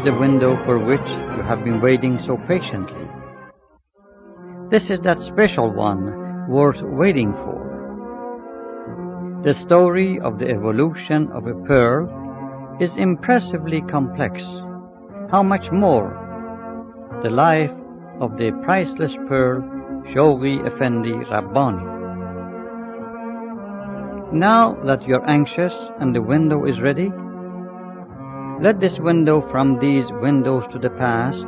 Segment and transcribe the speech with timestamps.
[0.00, 3.06] Is the window for which you have been waiting so patiently.
[4.70, 7.60] This is that special one worth waiting for.
[9.44, 12.08] The story of the evolution of a pearl
[12.80, 14.42] is impressively complex.
[15.30, 16.16] How much more
[17.22, 17.72] the life
[18.20, 19.60] of the priceless pearl
[20.14, 21.84] Shoghi Effendi Rabbani.
[24.32, 27.12] Now that you're anxious and the window is ready,
[28.60, 31.46] let this window from these windows to the past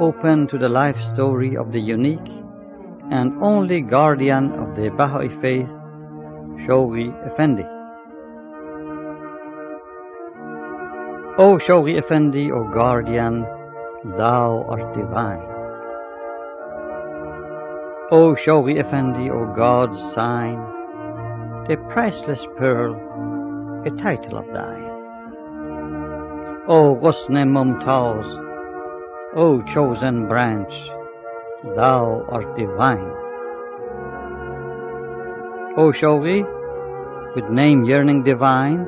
[0.00, 2.32] open to the life story of the unique
[3.10, 5.68] and only guardian of the Baha'i faith,
[6.64, 7.64] Shoghi Effendi.
[11.36, 13.42] O Shoghi Effendi, O guardian,
[14.16, 15.44] thou art divine.
[18.10, 20.56] O Shoghi Effendi, O God's sign,
[21.68, 22.94] the priceless pearl,
[23.86, 24.83] a title of thine.
[26.66, 28.24] O Ghusne Mumtaz,
[29.36, 30.72] O chosen branch,
[31.76, 33.10] thou art divine.
[35.76, 36.42] O Shoghi,
[37.36, 38.86] with name yearning divine,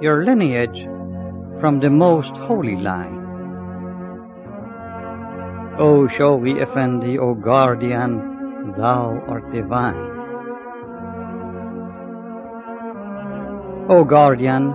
[0.00, 0.88] your lineage
[1.60, 3.22] from the most holy line.
[5.78, 10.10] O Shoghi Effendi, O guardian, thou art divine.
[13.88, 14.74] O guardian,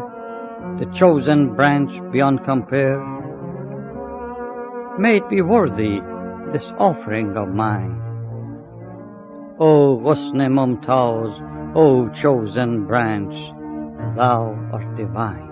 [0.82, 3.00] the chosen branch beyond compare,
[4.98, 6.00] may it be worthy
[6.52, 8.02] this offering of mine.
[9.60, 13.36] O Ghusne Mumtaz, O chosen branch,
[14.18, 15.51] thou art divine.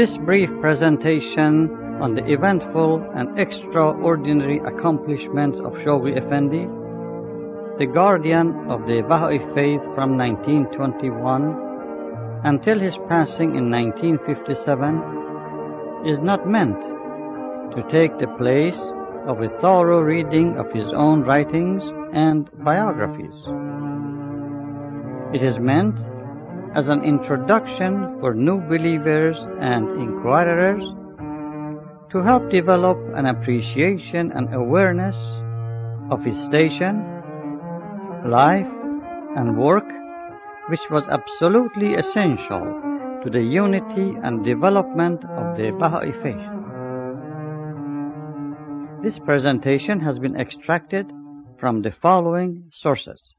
[0.00, 1.68] This brief presentation
[2.00, 6.66] on the eventful and extraordinary accomplishments of Shoghi Effendi,
[7.78, 11.54] the guardian of the Baha'i faith from 1921
[12.44, 16.80] until his passing in 1957, is not meant
[17.76, 18.80] to take the place
[19.28, 21.82] of a thorough reading of his own writings
[22.14, 23.36] and biographies.
[25.36, 25.98] It is meant
[26.74, 30.84] as an introduction for new believers and inquirers
[32.12, 35.16] to help develop an appreciation and awareness
[36.10, 37.02] of his station,
[38.26, 38.66] life,
[39.36, 39.86] and work,
[40.68, 42.64] which was absolutely essential
[43.24, 46.48] to the unity and development of the Baha'i faith.
[49.02, 51.10] This presentation has been extracted
[51.58, 53.29] from the following sources.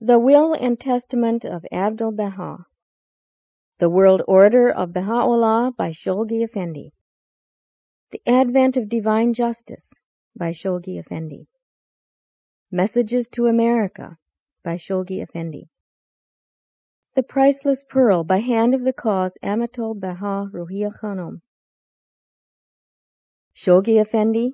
[0.00, 2.66] The Will and Testament of Abdul Baha.
[3.80, 6.92] The World Order of Baha'u'llah by Shoghi Effendi.
[8.12, 9.92] The Advent of Divine Justice
[10.36, 11.48] by Shoghi Effendi.
[12.70, 14.16] Messages to America
[14.62, 15.68] by Shoghi Effendi.
[17.16, 21.40] The Priceless Pearl by hand of the cause Amatul Baha Ruhiya Khanum.
[23.52, 24.52] Shoghi Effendi.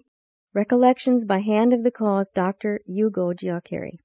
[0.54, 2.80] Recollections by hand of the cause Dr.
[2.86, 3.98] Hugo Giachery.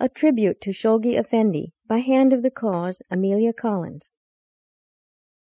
[0.00, 4.12] A tribute to Shoghi Effendi by hand of the cause Amelia Collins.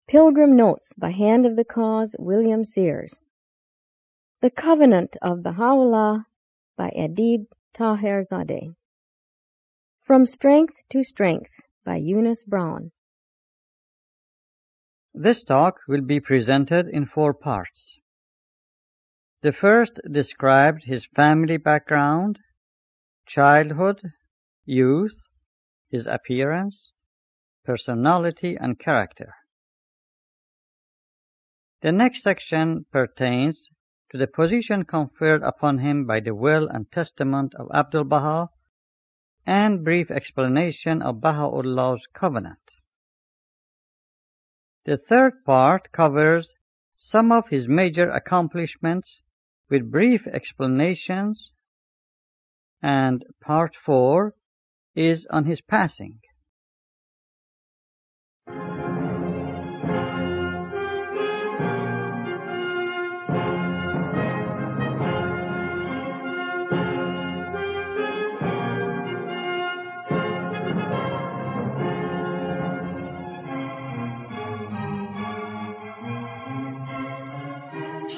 [0.08, 3.20] Pilgrim Notes by hand of the cause William Sears.
[4.42, 6.26] The Covenant of Baha'u'llah
[6.78, 8.76] by Adib Taherzadeh.
[10.04, 11.52] From Strength to Strength
[11.84, 12.92] by Eunice Brown.
[15.14, 17.98] This talk will be presented in four parts.
[19.42, 22.40] The first described his family background,
[23.26, 24.00] childhood,
[24.70, 25.18] youth,
[25.90, 26.92] his appearance,
[27.66, 29.34] personality, and character.
[31.82, 33.70] The next section pertains
[34.12, 38.50] to the position conferred upon him by the will and testament of Abdul Baha
[39.46, 42.60] and brief explanation of Baha'u'llah's covenant.
[44.86, 46.54] The third part covers
[46.98, 49.22] some of his major accomplishments
[49.70, 51.52] with brief explanations
[52.82, 54.34] and part 4
[54.96, 56.20] is on his passing.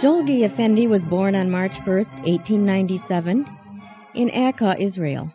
[0.01, 3.45] Shoghi Effendi was born on March 1, 1897,
[4.15, 5.31] in Akka, Israel.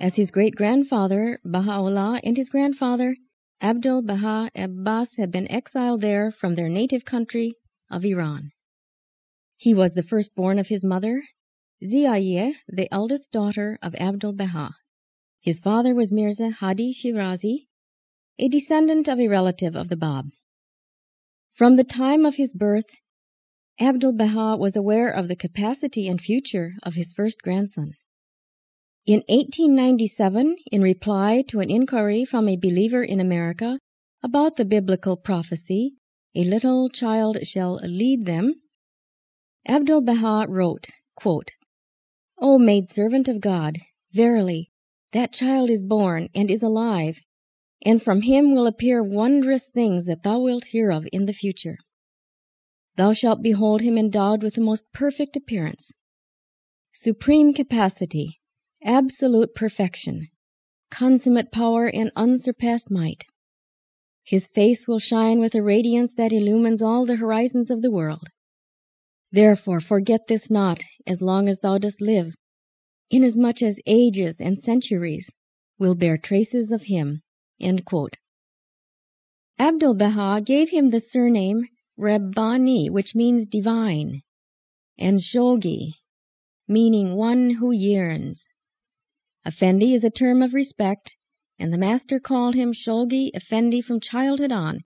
[0.00, 3.16] As his great-grandfather Baha'u'llah and his grandfather
[3.62, 7.54] Abdul Baha Abbas had been exiled there from their native country
[7.90, 8.50] of Iran.
[9.56, 11.22] He was the firstborn of his mother,
[11.82, 14.70] Ziaiyeh, the eldest daughter of Abdul Baha.
[15.40, 17.68] His father was Mirza Hadi Shirazi,
[18.38, 20.26] a descendant of a relative of the Bab.
[21.54, 22.90] From the time of his birth,
[23.80, 27.94] Abdul Baha was aware of the capacity and future of his first grandson.
[29.08, 33.78] In 1897, in reply to an inquiry from a believer in America
[34.20, 35.92] about the biblical prophecy,
[36.34, 38.60] "A little child shall lead them,"
[39.68, 41.52] Abdul Baha wrote, quote,
[42.38, 43.78] "O maidservant of God,
[44.12, 44.72] verily,
[45.12, 47.20] that child is born and is alive,
[47.84, 51.78] and from him will appear wondrous things that thou wilt hear of in the future.
[52.96, 55.92] Thou shalt behold him endowed with the most perfect appearance,
[56.92, 58.40] supreme capacity,
[58.86, 60.28] absolute perfection,
[60.92, 63.24] consummate power and unsurpassed might.
[64.24, 68.28] His face will shine with a radiance that illumines all the horizons of the world.
[69.32, 72.34] Therefore forget this not as long as thou dost live,
[73.10, 75.28] inasmuch as ages and centuries
[75.78, 77.22] will bear traces of him."
[79.58, 84.22] Abdul Baha gave him the surname Rabbani, which means divine,
[84.96, 85.94] and Shoghi,
[86.68, 88.44] meaning one who yearns.
[89.46, 91.14] Effendi is a term of respect,
[91.56, 94.80] and the master called him Shoghi Effendi from childhood on,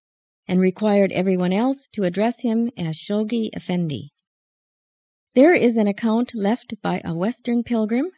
[0.47, 4.11] and required everyone else to address him as Shoghi Effendi.
[5.35, 8.11] There is an account left by a Western pilgrim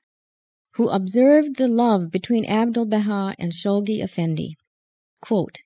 [0.72, 4.56] who observed the love between Abdul Baha and Shoghi Effendi.
[5.20, 5.60] Quote,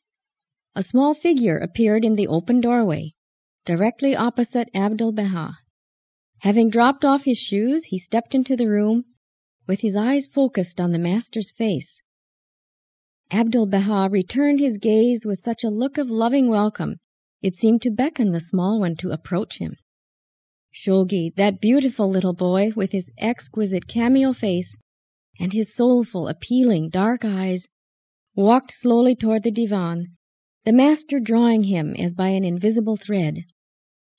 [0.75, 3.15] a small figure appeared in the open doorway,
[3.65, 5.57] directly opposite Abdul Baha.
[6.41, 9.07] Having dropped off his shoes, he stepped into the room
[9.67, 12.01] with his eyes focused on the master's face.
[13.31, 16.97] Abdul Baha returned his gaze with such a look of loving welcome
[17.43, 19.77] it seemed to beckon the small one to approach him.
[20.73, 24.75] Shoghi, that beautiful little boy with his exquisite cameo face
[25.39, 27.69] and his soulful, appealing dark eyes,
[28.35, 30.17] walked slowly toward the divan,
[30.65, 33.45] the master drawing him as by an invisible thread,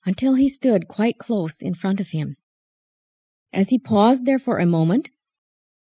[0.04, 2.36] until he stood quite close in front of him.
[3.52, 5.10] As he paused there for a moment,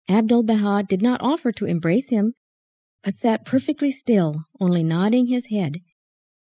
[0.10, 2.34] Abdul Baha did not offer to embrace him,
[3.04, 5.78] but sat perfectly still, only nodding his head,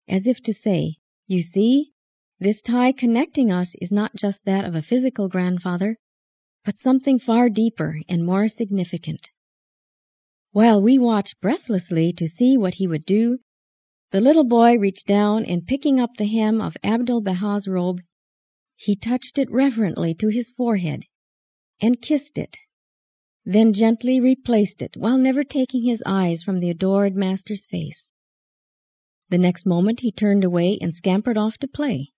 [0.08, 0.94] as if to say,
[1.26, 1.92] You see,
[2.38, 5.98] this tie connecting us is not just that of a physical grandfather,
[6.64, 9.28] but something far deeper and more significant.
[10.52, 13.40] While we watched breathlessly to see what he would do,
[14.10, 18.00] the little boy reached down and picking up the hem of Abdul Baha's robe,
[18.76, 21.02] he touched it reverently to his forehead
[21.78, 22.56] and kissed it,
[23.44, 28.08] then gently replaced it while never taking his eyes from the adored master's face.
[29.30, 32.10] The next moment he turned away and scampered off to play.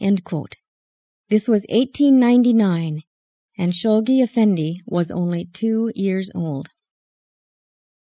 [0.00, 3.02] This was 1899,
[3.56, 6.68] and Shoghi Effendi was only two years old.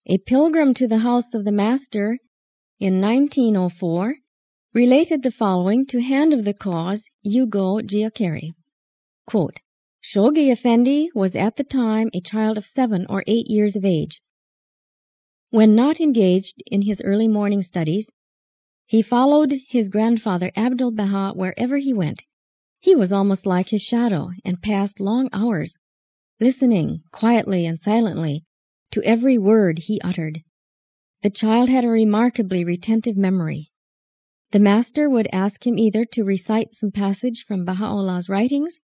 [0.05, 2.17] A pilgrim to the house of the master
[2.79, 4.15] in 1904
[4.73, 8.53] related the following to Hand of the Cause Ugo Giachery.
[9.25, 9.57] Quote,
[10.13, 14.21] Shoghi Effendi was at the time a child of seven or eight years of age.
[15.49, 18.09] When not engaged in his early morning studies,
[18.85, 22.23] he followed his grandfather Abdul Baha wherever he went.
[22.79, 25.73] He was almost like his shadow and passed long hours
[26.39, 28.45] listening quietly and silently
[28.91, 30.41] to every word he uttered.
[31.21, 33.71] The child had a remarkably retentive memory.
[34.51, 38.79] The master would ask him either to recite some passage from Baha'u'llah's writings,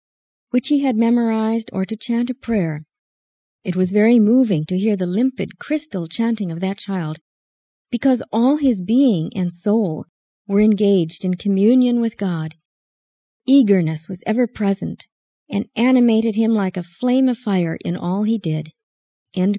[0.53, 2.85] which he had memorized, or to chant a prayer.
[3.65, 7.19] It was very moving to hear the limpid, crystal chanting of that child,
[7.91, 10.05] because all his being and soul
[10.47, 12.55] were engaged in communion with God.
[13.47, 15.07] Eagerness was ever present,
[15.49, 18.73] and animated him like a flame of fire in all he did.
[19.35, 19.55] In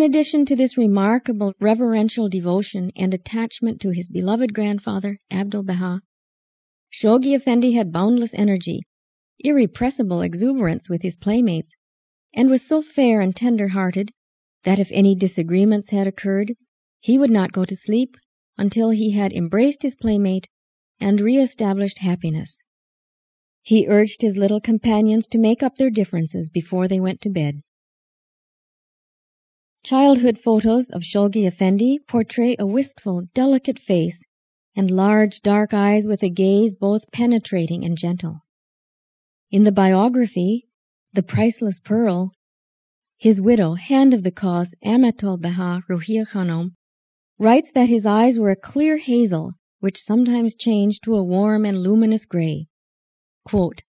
[0.00, 6.00] addition to this remarkable reverential devotion and attachment to his beloved grandfather, Abdul Baha,
[6.90, 8.80] Shoghi Effendi had boundless energy,
[9.40, 11.72] irrepressible exuberance with his playmates,
[12.34, 14.10] and was so fair and tender hearted
[14.64, 16.54] that if any disagreements had occurred,
[17.00, 18.16] he would not go to sleep
[18.56, 20.48] until he had embraced his playmate
[21.00, 22.58] and re-established happiness.
[23.62, 27.62] He urged his little companions to make up their differences before they went to bed.
[29.82, 34.18] Childhood photos of Shoghi Effendi portray a wistful, delicate face
[34.76, 38.43] and large dark eyes with a gaze both penetrating and gentle.
[39.50, 40.66] In the biography,
[41.12, 42.32] The Priceless Pearl,
[43.18, 46.72] His widow, Hand of the Cause, Amatul Baha Ruhiya Khanum,
[47.38, 51.82] writes that his eyes were a clear hazel which sometimes changed to a warm and
[51.82, 52.68] luminous gray.
[53.44, 53.82] Quote,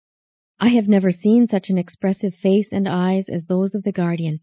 [0.59, 4.41] I have never seen such an expressive face and eyes as those of the guardian.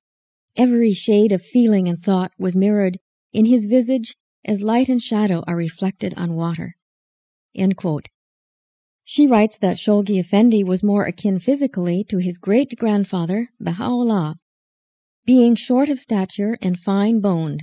[0.56, 2.98] Every shade of feeling and thought was mirrored
[3.34, 4.16] in his visage
[4.46, 6.74] as light and shadow are reflected on water.
[9.14, 14.36] She writes that Shoghi Effendi was more akin physically to his great grandfather, Baha'u'llah,
[15.26, 17.60] being short of stature and fine boned.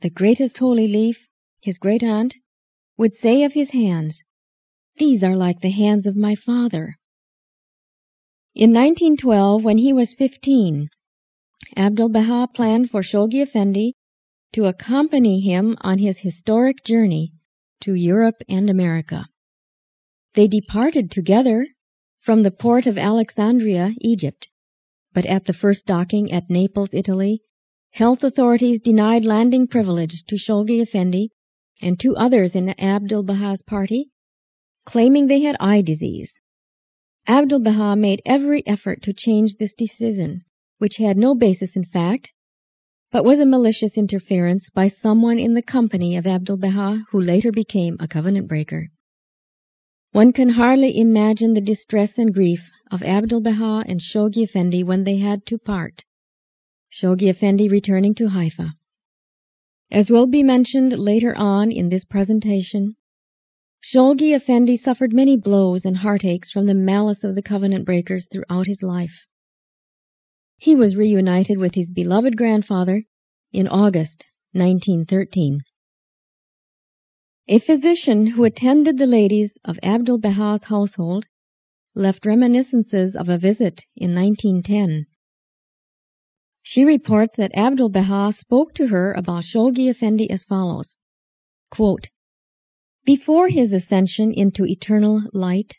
[0.00, 1.28] The greatest holy leaf,
[1.62, 2.34] his great aunt,
[2.98, 4.20] would say of his hands,
[4.96, 6.96] These are like the hands of my father.
[8.56, 10.88] In 1912, when he was 15,
[11.76, 13.94] Abdul Baha planned for Shoghi Effendi
[14.54, 17.30] to accompany him on his historic journey
[17.82, 19.26] to Europe and America.
[20.36, 21.66] They departed together
[22.20, 24.48] from the port of Alexandria, Egypt,
[25.14, 27.40] but at the first docking at Naples, Italy,
[27.92, 31.30] health authorities denied landing privilege to Shoghi Effendi
[31.80, 34.10] and two others in Abdul Baha's party,
[34.84, 36.32] claiming they had eye disease.
[37.26, 40.44] Abdul Baha made every effort to change this decision,
[40.76, 42.30] which had no basis in fact,
[43.10, 47.50] but was a malicious interference by someone in the company of Abdul Baha who later
[47.50, 48.90] became a covenant breaker.
[50.12, 55.04] One can hardly imagine the distress and grief of Abdul Baha and Shoghi Effendi when
[55.04, 56.04] they had to part,
[56.90, 58.74] Shoghi Effendi returning to Haifa.
[59.90, 62.96] As will be mentioned later on in this presentation,
[63.82, 68.66] Shoghi Effendi suffered many blows and heartaches from the malice of the covenant breakers throughout
[68.66, 69.26] his life.
[70.56, 73.02] He was reunited with his beloved grandfather
[73.52, 75.60] in August 1913.
[77.48, 81.26] A physician who attended the ladies of Abdul Baha's household
[81.94, 85.06] left reminiscences of a visit in 1910
[86.68, 90.96] she reports that Abdul Baha spoke to her about Shoghi Effendi as follows
[91.70, 92.08] quote,
[93.04, 95.76] Before his ascension into eternal light,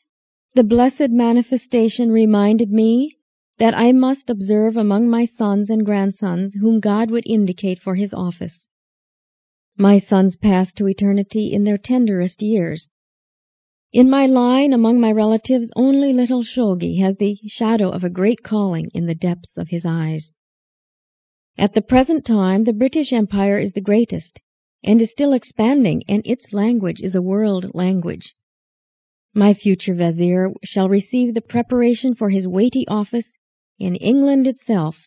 [0.54, 3.18] the blessed manifestation reminded me
[3.58, 8.14] that I must observe among my sons and grandsons whom God would indicate for his
[8.14, 8.70] office.
[9.80, 12.90] My sons passed to eternity in their tenderest years.
[13.94, 18.42] In my line among my relatives only little Shoghi has the shadow of a great
[18.42, 20.32] calling in the depths of his eyes.
[21.60, 24.42] At the present time the British Empire is the greatest,
[24.84, 28.34] and is still expanding, and its language is a world language.
[29.36, 33.30] My future Vizier shall receive the preparation for his weighty office
[33.78, 34.98] in England itself,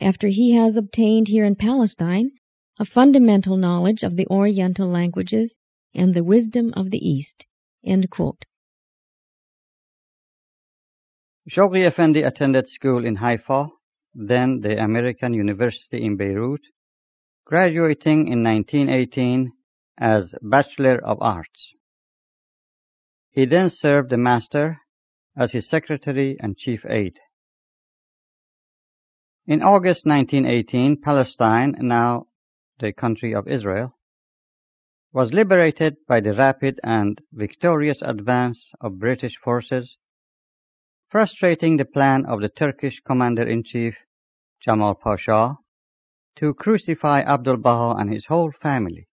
[0.00, 2.32] after he has obtained here in Palestine
[2.80, 5.54] a fundamental knowledge of the Oriental languages
[5.94, 7.44] and the wisdom of the East.
[11.46, 13.68] Shoghi Effendi attended school in Haifa
[14.14, 16.62] then the American University in Beirut,
[17.44, 19.52] graduating in 1918
[19.98, 21.74] as Bachelor of Arts.
[23.30, 24.78] He then served the Master
[25.36, 27.20] as his secretary and chief aide.
[29.46, 32.26] In August 1918, Palestine, now
[32.80, 33.96] the country of Israel,
[35.12, 39.96] was liberated by the rapid and victorious advance of British forces
[41.10, 43.96] frustrating the plan of the Turkish commander-in-chief
[44.60, 45.56] Jamal Pasha
[46.36, 49.08] to crucify Abdul Baha and his whole family.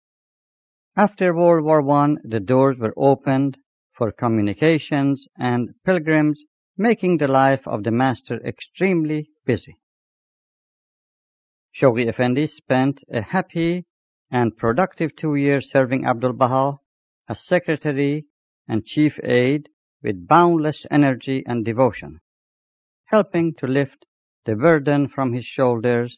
[0.98, 3.57] After World War I, the doors were opened
[3.93, 6.43] for communications and pilgrims,
[6.77, 9.77] making the life of the master extremely busy.
[11.75, 13.86] Shoghi Effendi spent a happy
[14.32, 16.77] and productive two years serving Abdul Baha
[17.27, 18.25] as secretary
[18.67, 19.67] and chief aide
[20.01, 22.22] with boundless energy and devotion,
[23.05, 24.05] helping to lift
[24.46, 26.17] the burden from his shoulders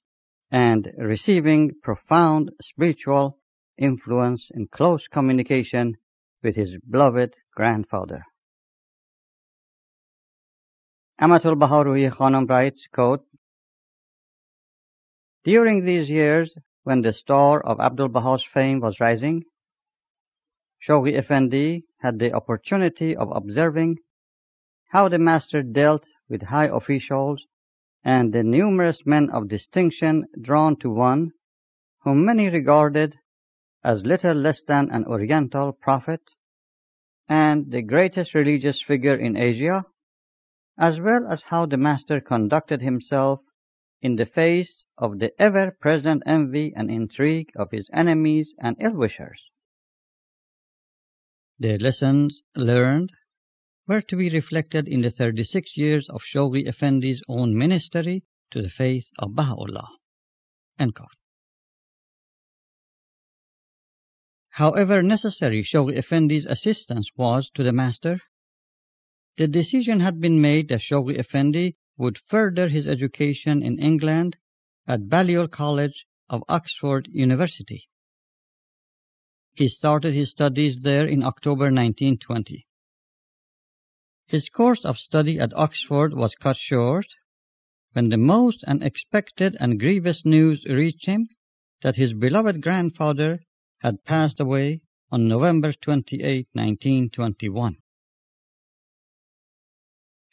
[0.51, 3.39] and receiving profound spiritual
[3.79, 5.95] influence in close communication
[6.43, 8.23] with his beloved grandfather.
[11.19, 13.25] Amatul Baha Ruhiya Khanum writes, quote,
[15.47, 19.45] During these years, when the star of Abdul Baha's fame was rising,
[20.85, 23.99] Shoghi Effendi had the opportunity of observing
[24.91, 27.45] how the master dealt with high officials
[28.03, 31.31] and the numerous men of distinction drawn to one
[32.01, 33.15] whom many regarded
[33.85, 36.23] as little less than an oriental prophet
[37.29, 39.85] and the greatest religious figure in Asia,
[40.77, 43.39] as well as how the master conducted himself
[44.01, 49.41] in the face of the ever-present envy and intrigue of his enemies and ill-wishers.
[51.59, 53.11] The lessons learned
[53.87, 58.69] were to be reflected in the 36 years of Shoghi Effendi's own ministry to the
[58.69, 59.89] faith of Baha'u'llah.
[64.49, 68.19] However necessary Shoghi Effendi's assistance was to the master,
[69.37, 74.35] the decision had been made that Shoghi Effendi would further his education in England
[74.87, 77.89] at Balliol College of Oxford University.
[79.53, 82.65] He started his studies there in October 1920.
[84.27, 87.07] His course of study at Oxford was cut short
[87.93, 91.27] when the most unexpected and grievous news reached him
[91.81, 93.39] that his beloved grandfather
[93.79, 97.77] had passed away on November 28, 1921.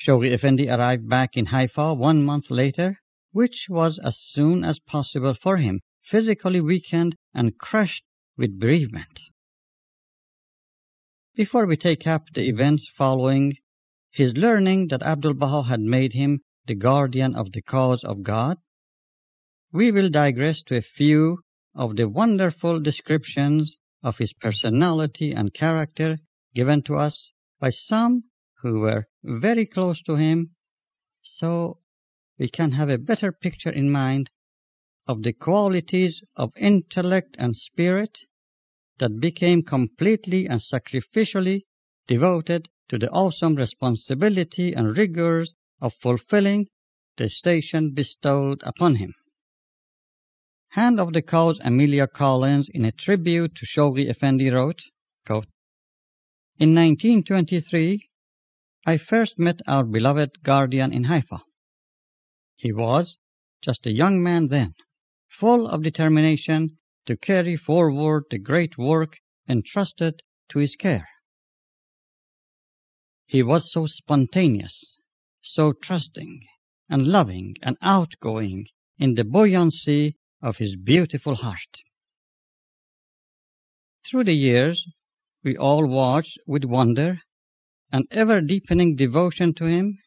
[0.06, 2.98] Shoghi Effendi arrived back in Haifa one month later,
[3.34, 8.04] which was as soon as possible for him, physically weakened and crushed
[8.36, 9.18] with bereavement.
[11.34, 13.56] Before we take up the events following
[14.12, 18.58] his learning that Abdul Baha had made him the guardian of the cause of God,
[19.72, 21.40] we will digress to a few
[21.74, 26.18] of the wonderful descriptions of his personality and character
[26.54, 28.22] given to us by some
[28.62, 30.54] who were very close to him,
[31.24, 31.80] so
[32.38, 34.30] we can have a better picture in mind
[35.06, 38.18] of the qualities of intellect and spirit
[38.98, 41.62] that became completely and sacrificially
[42.06, 46.66] devoted to the awesome responsibility and rigors of fulfilling
[47.16, 49.14] the station bestowed upon him.
[50.70, 54.82] Hand of the Cause Amelia Collins in a tribute to Shoghi Effendi wrote,
[55.24, 55.46] quote,
[56.58, 58.08] In 1923,
[58.86, 61.42] I first met our beloved guardian in Haifa.
[62.64, 63.18] He was
[63.60, 64.74] just a young man then,
[65.28, 71.06] full of determination to carry forward the great work entrusted to his care.
[73.26, 74.96] He was so spontaneous,
[75.42, 76.46] so trusting
[76.88, 81.82] and loving and outgoing in the buoyancy of his beautiful heart.
[84.06, 84.88] Through the years,
[85.42, 87.20] we all watched with wonder
[87.92, 89.98] an ever deepening devotion to him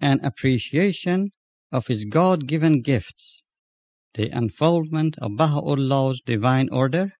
[0.00, 1.30] and appreciation
[1.72, 3.42] of his God given gifts,
[4.14, 7.14] the unfoldment of Baha'u'llah's divine order,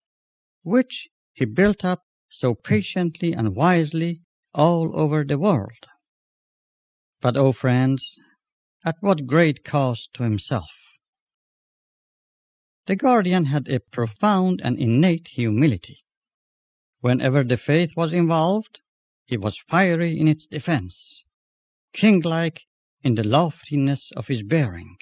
[0.62, 4.20] which he built up so patiently and wisely
[4.54, 5.86] all over the world.
[7.20, 8.04] But, oh friends,
[8.84, 10.70] at what great cost to himself.
[12.86, 15.98] The guardian had a profound and innate humility.
[17.00, 18.80] Whenever the faith was involved,
[19.24, 21.22] he was fiery in its defense,
[21.94, 22.62] kinglike
[23.04, 24.96] in the loftiness of his bearing,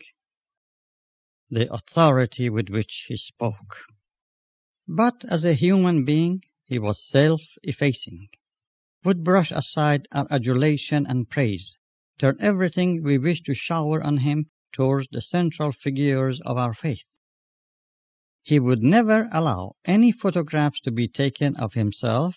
[1.50, 3.76] the authority with which he spoke.
[4.88, 8.28] But as a human being, he was self-effacing,
[9.04, 11.76] would brush aside our adulation and praise,
[12.18, 17.04] turn everything we wish to shower on him towards the central figures of our faith.
[18.42, 22.36] He would never allow any photographs to be taken of himself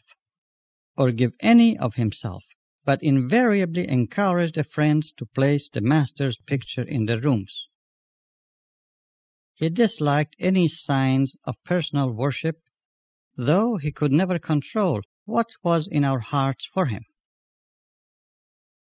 [0.98, 2.44] or give any of himself,
[2.86, 7.68] but invariably encouraged the friends to place the master's picture in their rooms.
[9.56, 12.60] He disliked any signs of personal worship,
[13.38, 17.06] though he could never control what was in our hearts for him.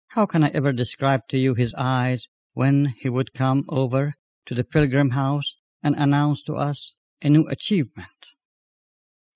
[0.08, 4.14] How can I ever describe to you his eyes when he would come over
[4.46, 8.26] to the pilgrim house and announce to us a new achievement?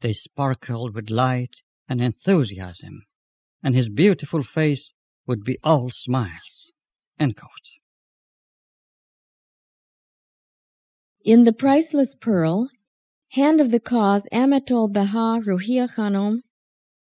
[0.00, 1.56] They sparkled with light
[1.88, 3.04] and enthusiasm,
[3.62, 4.92] and his beautiful face
[5.26, 6.72] would be all smiles.
[11.24, 12.68] In The Priceless Pearl,
[13.30, 16.40] Hand of the Cause Amatul Baha Ruhiya Khanum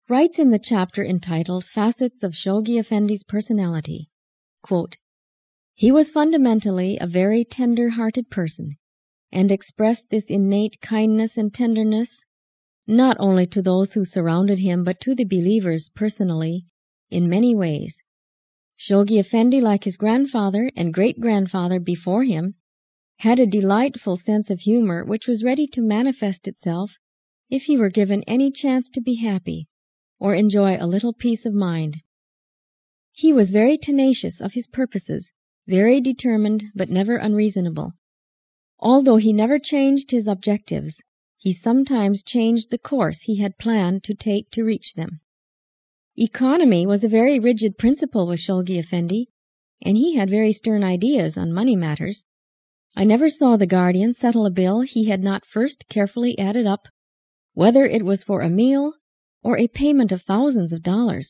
[0.08, 4.10] writes in the chapter entitled Facets of Shoghi Effendi's Personality,
[4.62, 4.98] quote,
[5.74, 8.78] He was fundamentally a very tender-hearted person,
[9.32, 12.25] and expressed this innate kindness and tenderness
[12.88, 16.66] not only to those who surrounded him but to the believers personally
[17.10, 17.98] in many ways.
[18.78, 22.56] Shoghi Effendi, like his grandfather and great-grandfather before him,
[23.20, 26.92] had a delightful sense of humor which was ready to manifest itself
[27.50, 29.68] if he were given any chance to be happy
[30.20, 31.98] or enjoy a little peace of mind.
[33.14, 35.32] He was very tenacious of his purposes,
[35.68, 37.94] very determined but never unreasonable.
[38.80, 41.00] Although he never changed his objectives,
[41.46, 45.20] he sometimes changed the course he had planned to take to reach them.
[46.18, 49.28] Economy was a very rigid principle with Shoghi Effendi,
[49.80, 52.26] and he had very stern ideas on money matters.
[52.96, 56.88] I never saw the guardian settle a bill he had not first carefully added up,
[57.54, 58.94] whether it was for a meal
[59.44, 61.30] or a payment of thousands of dollars.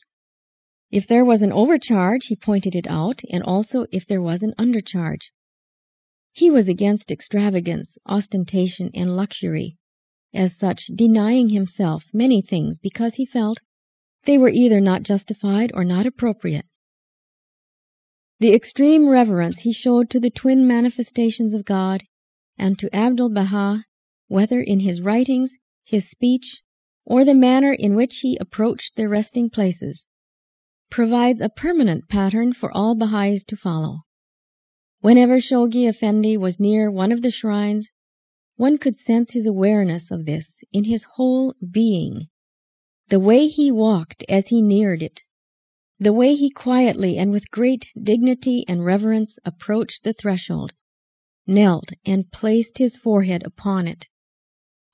[0.90, 4.54] If there was an overcharge, he pointed it out, and also if there was an
[4.58, 5.30] undercharge.
[6.32, 9.76] He was against extravagance, ostentation, and luxury,
[10.34, 13.58] as such denying himself many things because he felt
[14.24, 16.66] they were either not justified or not appropriate.
[18.38, 22.02] The extreme reverence he showed to the twin manifestations of God
[22.58, 23.84] and to Abdul Baha,
[24.28, 25.52] whether in his writings,
[25.84, 26.60] his speech,
[27.04, 30.04] or the manner in which he approached their resting places,
[30.90, 34.00] provides a permanent pattern for all Baha'is to follow.
[35.00, 37.88] Whenever Shoghi Effendi was near one of the shrines,
[38.56, 42.26] one could sense his awareness of this in his whole being.
[43.08, 45.22] The way he walked as he neared it,
[45.98, 50.72] the way he quietly and with great dignity and reverence approached the threshold,
[51.46, 54.06] knelt and placed his forehead upon it,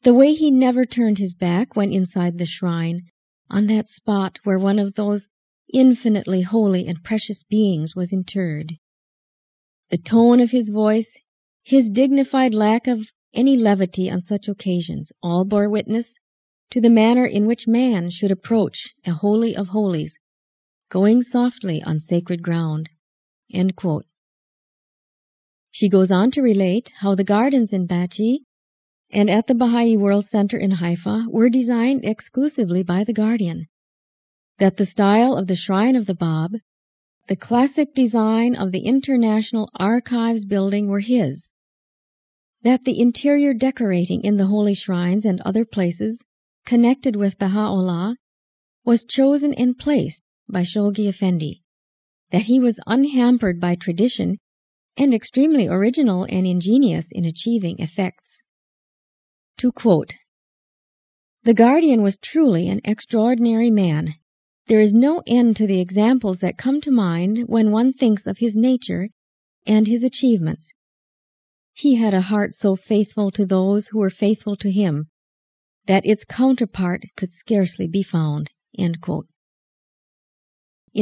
[0.03, 3.03] the way he never turned his back when inside the shrine,
[3.49, 5.29] on that spot where one of those
[5.73, 8.77] infinitely holy and precious beings was interred.
[9.91, 11.17] The tone of his voice,
[11.63, 16.13] his dignified lack of any levity on such occasions, all bore witness
[16.71, 20.17] to the manner in which man should approach a holy of holies,
[20.91, 22.89] going softly on sacred ground.
[25.71, 28.39] She goes on to relate how the gardens in Bahji
[29.11, 33.67] and at the Baha'i World Center in Haifa were designed exclusively by the Guardian,
[34.59, 36.53] that the style of the Shrine of the Bab
[37.29, 41.47] the classic design of the International Archives building were his,
[42.63, 46.23] that the interior decorating in the holy shrines and other places
[46.65, 48.17] connected with Baha'u'llah
[48.85, 51.63] was chosen and placed by Shoghi Effendi,
[52.31, 54.39] that he was unhampered by tradition
[54.97, 58.41] and extremely original and ingenious in achieving effects.
[59.59, 60.15] To quote,
[61.43, 64.15] The Guardian was truly an extraordinary man
[64.69, 68.39] there is no end to the examples that come to mind when one thinks of
[68.39, 69.09] his nature
[69.67, 70.73] and his achievements.
[71.75, 75.09] He had a heart so faithful to those who were faithful to him
[75.87, 78.51] that its counterpart could scarcely be found.
[78.75, 78.95] In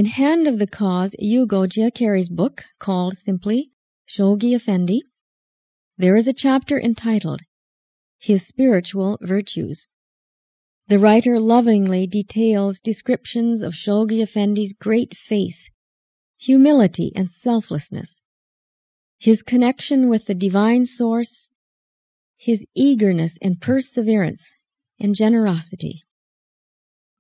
[0.07, 3.73] Hand of the Cause, Ugo Giachery's book, called simply
[4.09, 5.03] Shoghi Effendi,
[5.99, 7.41] there is a chapter entitled
[8.19, 9.89] His Spiritual Virtues.
[10.89, 15.59] The writer lovingly details descriptions of Shoghi Effendi's great faith,
[16.39, 18.20] humility, and selflessness,
[19.21, 21.51] his connection with the divine source,
[22.39, 24.43] his eagerness and perseverance
[24.99, 26.03] and generosity.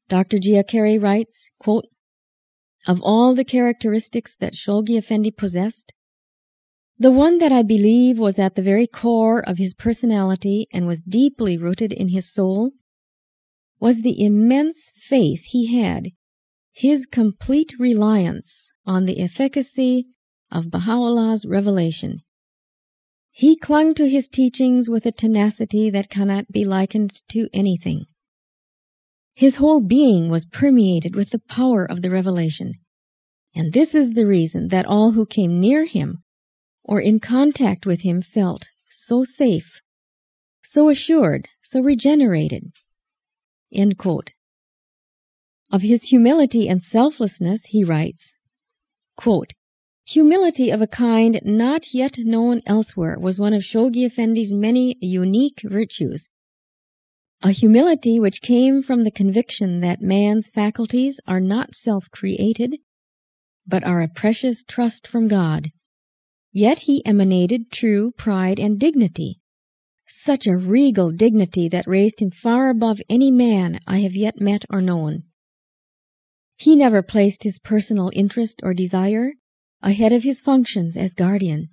[0.09, 0.39] Dr.
[0.39, 1.87] Giachery writes, quote,
[2.87, 5.93] Of all the characteristics that Shoghi Effendi possessed,
[6.99, 11.03] the one that I believe was at the very core of his personality and was
[11.03, 12.71] deeply rooted in his soul
[13.79, 16.13] was the immense faith he had,
[16.73, 20.07] his complete reliance on the efficacy
[20.51, 22.23] of Baha'u'llah's revelation.
[23.31, 28.07] He clung to his teachings with a tenacity that cannot be likened to anything.
[29.35, 32.75] His whole being was permeated with the power of the revelation,
[33.55, 36.23] and this is the reason that all who came near him
[36.83, 39.81] or in contact with him felt so safe,
[40.65, 42.73] so assured, so regenerated.
[45.73, 48.33] Of his humility and selflessness he writes,
[49.17, 49.53] quote,
[50.13, 55.61] Humility of a kind not yet known elsewhere was one of Shoghi Effendi's many unique
[55.63, 56.29] virtues.
[57.43, 62.79] A humility which came from the conviction that man's faculties are not self-created,
[63.69, 65.71] but are a precious trust from God.
[66.51, 69.39] Yet he emanated true pride and dignity,
[70.09, 74.65] such a regal dignity that raised him far above any man I have yet met
[74.71, 75.23] or known.
[76.57, 79.35] He never placed his personal interest or desire
[79.83, 81.69] ahead of his functions as guardian.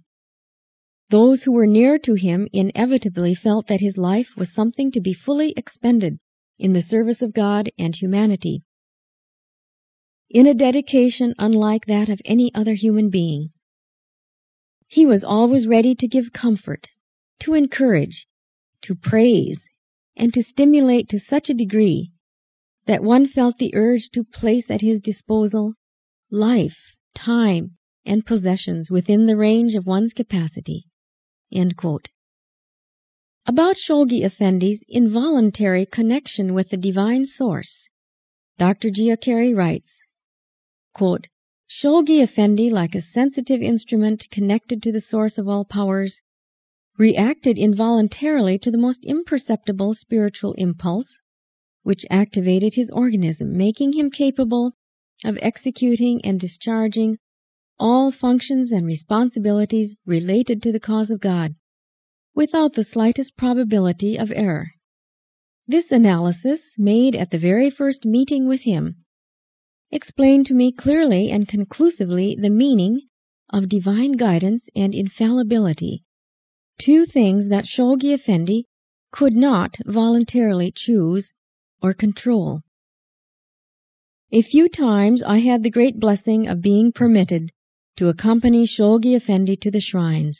[1.10, 5.14] Those who were near to him inevitably felt that his life was something to be
[5.14, 6.20] fully expended
[6.60, 8.64] in the service of God and humanity,
[10.30, 13.52] in a dedication unlike that of any other human being.
[14.88, 16.90] He was always ready to give comfort,
[17.40, 18.28] to encourage,
[18.82, 19.68] to praise,
[20.16, 22.12] and to stimulate to such a degree
[22.86, 25.74] that one felt the urge to place at his disposal
[26.32, 26.78] life,
[27.14, 27.77] time,
[28.08, 30.86] and possessions within the range of one's capacity.
[33.46, 37.88] About Shoghi Effendi's involuntary connection with the divine source,
[38.58, 38.90] Dr.
[38.90, 40.00] Giachery writes,
[40.94, 41.28] quote,
[41.70, 46.22] Shoghi Effendi, like a sensitive instrument connected to the source of all powers,
[46.98, 51.18] reacted involuntarily to the most imperceptible spiritual impulse,
[51.84, 54.72] which activated his organism, making him capable
[55.24, 57.18] of executing and discharging
[57.80, 61.54] all functions and responsibilities related to the cause of God,
[62.34, 64.72] without the slightest probability of error.
[65.68, 68.96] This analysis, made at the very first meeting with him,
[69.92, 73.02] explained to me clearly and conclusively the meaning
[73.52, 76.04] of divine guidance and infallibility,
[76.80, 78.66] two things that Shoghi Effendi
[79.12, 81.32] could not voluntarily choose
[81.82, 82.62] or control.
[84.32, 87.52] A few times I had the great blessing of being permitted
[87.98, 90.40] to accompany Shoghi Effendi to the shrines.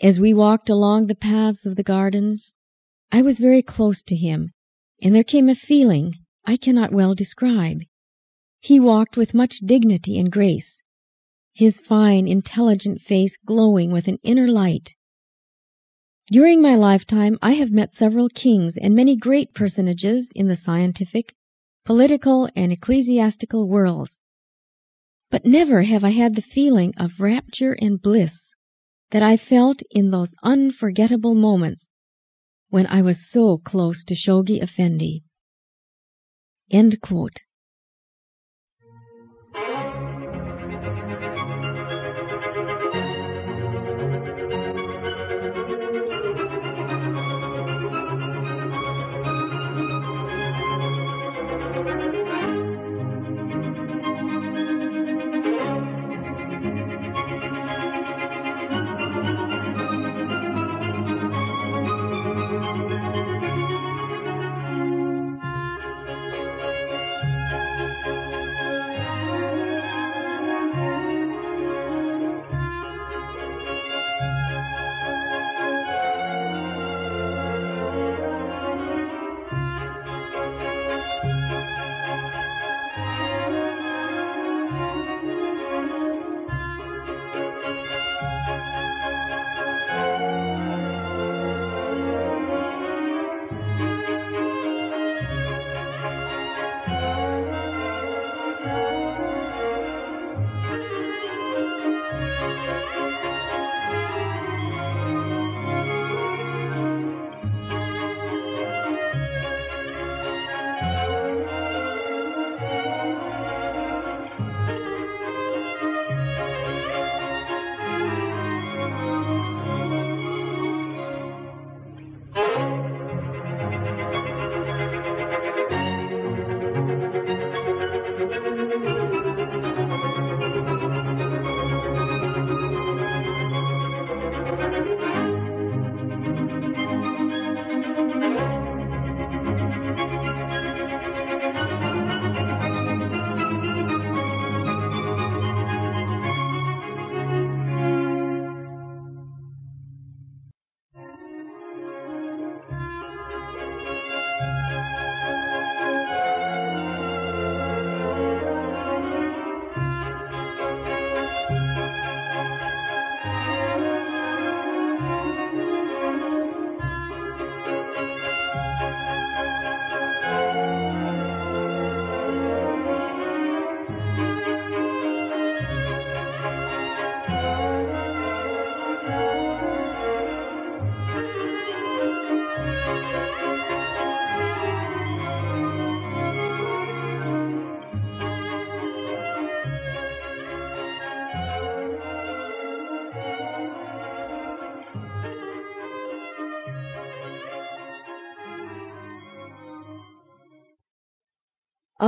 [0.00, 2.54] As we walked along the paths of the gardens,
[3.10, 4.50] I was very close to him,
[5.02, 7.80] and there came a feeling I cannot well describe.
[8.60, 10.80] He walked with much dignity and grace,
[11.54, 14.94] his fine, intelligent face glowing with an inner light.
[16.30, 21.34] During my lifetime I have met several kings and many great personages in the scientific,
[21.84, 24.12] political, and ecclesiastical worlds.
[25.32, 28.52] But never have I had the feeling of rapture and bliss
[29.12, 31.86] that I felt in those unforgettable moments
[32.68, 35.24] when I was so close to Shoghi Effendi.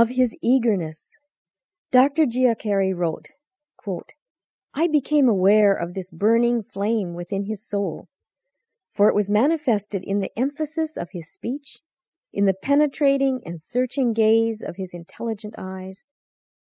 [0.05, 1.13] Of his eagerness,
[1.89, 2.27] Dr.
[2.27, 3.29] Giachery wrote,
[4.71, 8.07] I became aware of this burning flame within his soul,
[8.93, 11.79] for it was manifested in the emphasis of his speech,
[12.31, 16.05] in the penetrating and searching gaze of his intelligent eyes,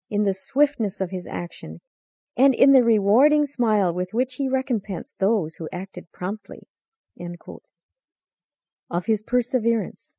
[0.08, 1.82] in the swiftness of his action,
[2.38, 6.68] and in the rewarding smile with which he recompensed those who acted promptly.
[8.92, 10.16] Of his perseverance.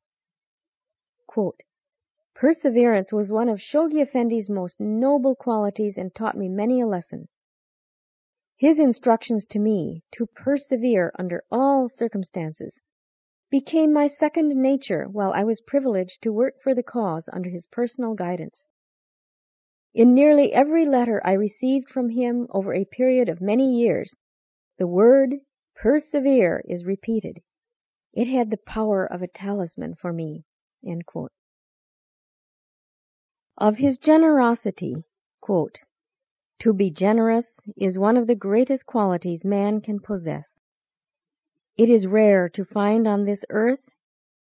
[2.35, 7.27] Perseverance was one of Shoghi Effendi's most noble qualities and taught me many a lesson.
[8.57, 12.81] His instructions to me to persevere under all circumstances
[13.51, 17.67] became my second nature while I was privileged to work for the cause under his
[17.67, 18.67] personal guidance.
[19.93, 24.15] In nearly every letter I received from him over a period of many years,
[24.79, 25.35] the word
[25.75, 27.43] persevere is repeated.
[28.11, 30.45] It had the power of a talisman for me.
[33.55, 35.05] Of his generosity,
[35.47, 40.59] To be generous is one of the greatest qualities man can possess.
[41.77, 43.87] It is rare to find on this earth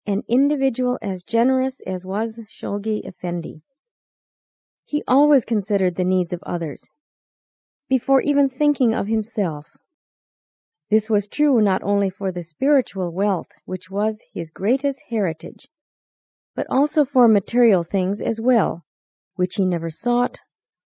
[0.07, 3.61] an individual as generous as was Shoghi Effendi.
[4.85, 6.87] He always considered the needs of others,
[7.89, 9.67] before even thinking of himself.
[10.89, 15.67] This was true not only for the spiritual wealth which was his greatest heritage,
[16.55, 18.83] but also for material things as well,
[19.41, 20.37] which he never sought,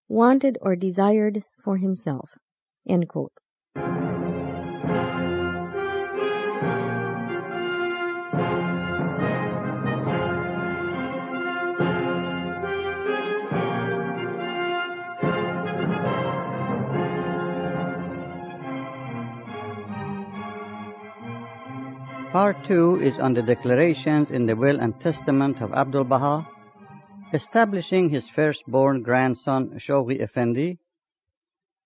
[0.07, 2.29] wanted, or desired for himself.
[22.31, 26.54] Part 2 is on the declarations in the will and testament of Abdul Baha,
[27.35, 30.79] establishing his firstborn grandson Shoghi Effendi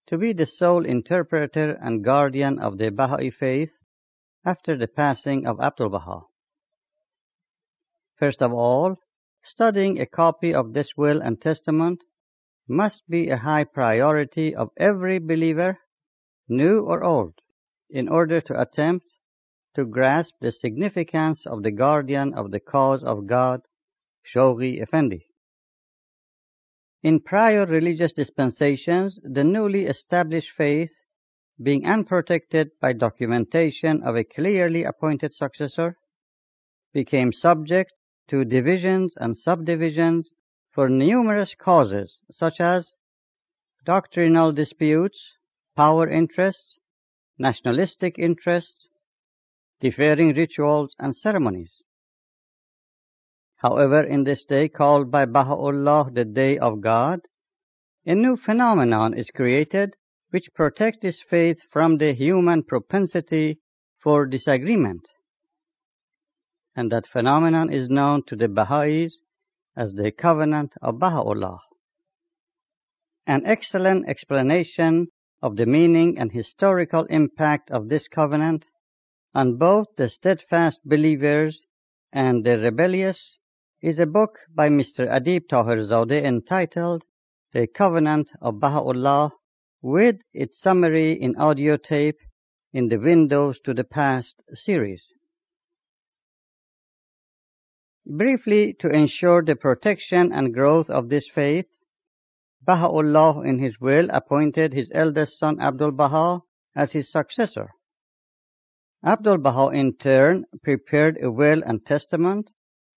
[0.08, 3.72] to be the sole interpreter and guardian of the Baha'i faith
[4.46, 6.20] after the passing of Abdul Baha.
[8.20, 8.98] First of all,
[9.44, 12.00] studying a copy of this will and testament
[12.68, 15.80] must be a high priority of every believer,
[16.48, 17.34] new or old,
[17.90, 19.08] in order to attempt
[19.76, 23.62] to grasp the significance of the guardian of the cause of God,
[24.32, 25.29] Shoghi Effendi.
[27.02, 30.92] In prior religious dispensations, the newly established faith,
[31.62, 35.98] being unprotected by documentation of a clearly appointed successor,
[36.94, 37.94] became subject
[38.28, 40.34] to divisions and subdivisions
[40.72, 42.92] for numerous causes such as
[43.86, 45.36] doctrinal disputes,
[45.76, 46.78] power interests,
[47.38, 48.88] nationalistic interests,
[49.80, 51.82] differing rituals and ceremonies.
[53.60, 57.20] However, in this day called by Baha'u'llah the Day of God,
[58.06, 59.96] a new phenomenon is created
[60.30, 63.60] which protects this faith from the human propensity
[64.02, 65.02] for disagreement.
[66.74, 69.20] And that phenomenon is known to the Baha'is
[69.76, 71.60] as the covenant of Baha'u'llah.
[73.28, 75.08] An excellent explanation
[75.42, 78.66] of the meaning and historical impact of this covenant
[79.36, 81.66] on both the steadfast believers
[82.14, 83.38] and the rebellious
[83.82, 85.08] is a book by Mr.
[85.08, 87.04] Adib Taherzadeh entitled
[87.54, 89.32] The Covenant of Baha'u'llah
[89.82, 92.18] with its summary in audio tape
[92.74, 95.14] in the Windows to the Past series.
[98.06, 101.68] Briefly, to ensure the protection and growth of this faith,
[102.62, 106.42] Baha'u'llah in his will appointed his eldest son Abdul Baha
[106.76, 107.70] as his successor.
[109.06, 112.50] Abdul Baha in turn prepared a will and testament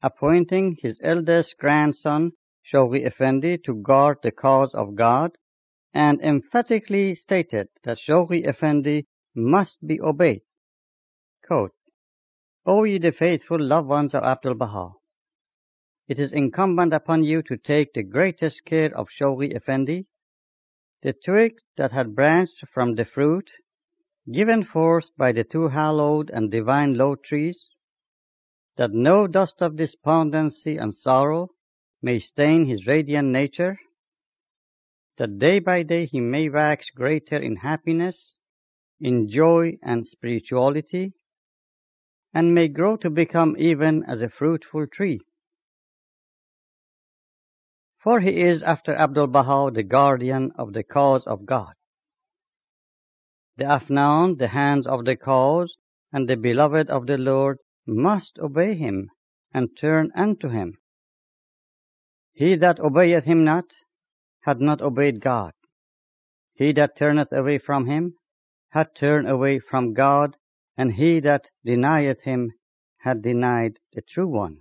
[0.02, 2.32] appointing his eldest grandson
[2.64, 5.36] Shoghi Effendi to guard the cause of God
[5.94, 10.42] and emphatically stated that Shoghi Effendi must be obeyed.
[11.46, 11.74] Quote,
[12.64, 14.92] O ye the faithful loved ones of Abdul Baha,
[16.08, 20.06] it is incumbent upon you to take the greatest care of Shoghi Effendi,
[21.02, 23.50] the twig that had branched from the fruit
[24.30, 27.68] given forth by the two hallowed and divine Lote Trees,
[28.76, 31.48] that no dust of despondency and sorrow
[32.00, 33.78] may stain his radiant nature,
[35.18, 38.38] that day by day he may wax greater in happiness,
[39.00, 41.12] in joy and spirituality,
[42.34, 45.20] and may grow to become even as a fruitful tree.
[48.02, 51.74] For he is, after Abdul Baha, the guardian of the cause of God
[53.56, 55.76] the Afnan, the hands of the cause,
[56.12, 59.10] and the beloved of the Lord must obey him
[59.52, 60.78] and turn unto him.
[62.32, 63.66] He that obeyeth him not
[64.42, 65.52] had not obeyed God.
[66.54, 68.14] He that turneth away from him
[68.70, 70.36] had turned away from God,
[70.76, 72.52] and he that denieth him
[73.00, 74.58] had denied the true one.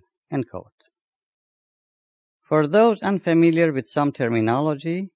[2.42, 5.10] For those unfamiliar with some terminology,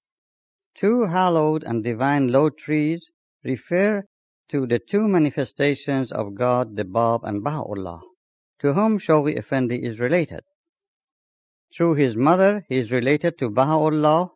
[0.75, 3.05] two hallowed and divine Lote Trees
[3.43, 4.05] refer
[4.49, 8.01] to the two manifestations of God, the Bab and Baha'u'llah,
[8.61, 10.41] to whom Shoghi Effendi is related.
[11.75, 14.29] Through his mother, he is related to Baha'u'llah,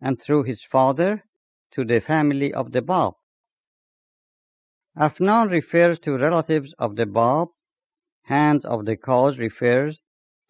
[0.00, 1.24] and through his father,
[1.72, 3.14] to the family of the Bab.
[4.96, 7.48] Afnan refers to relatives of the Bab.
[8.22, 10.00] Hands of the cause refers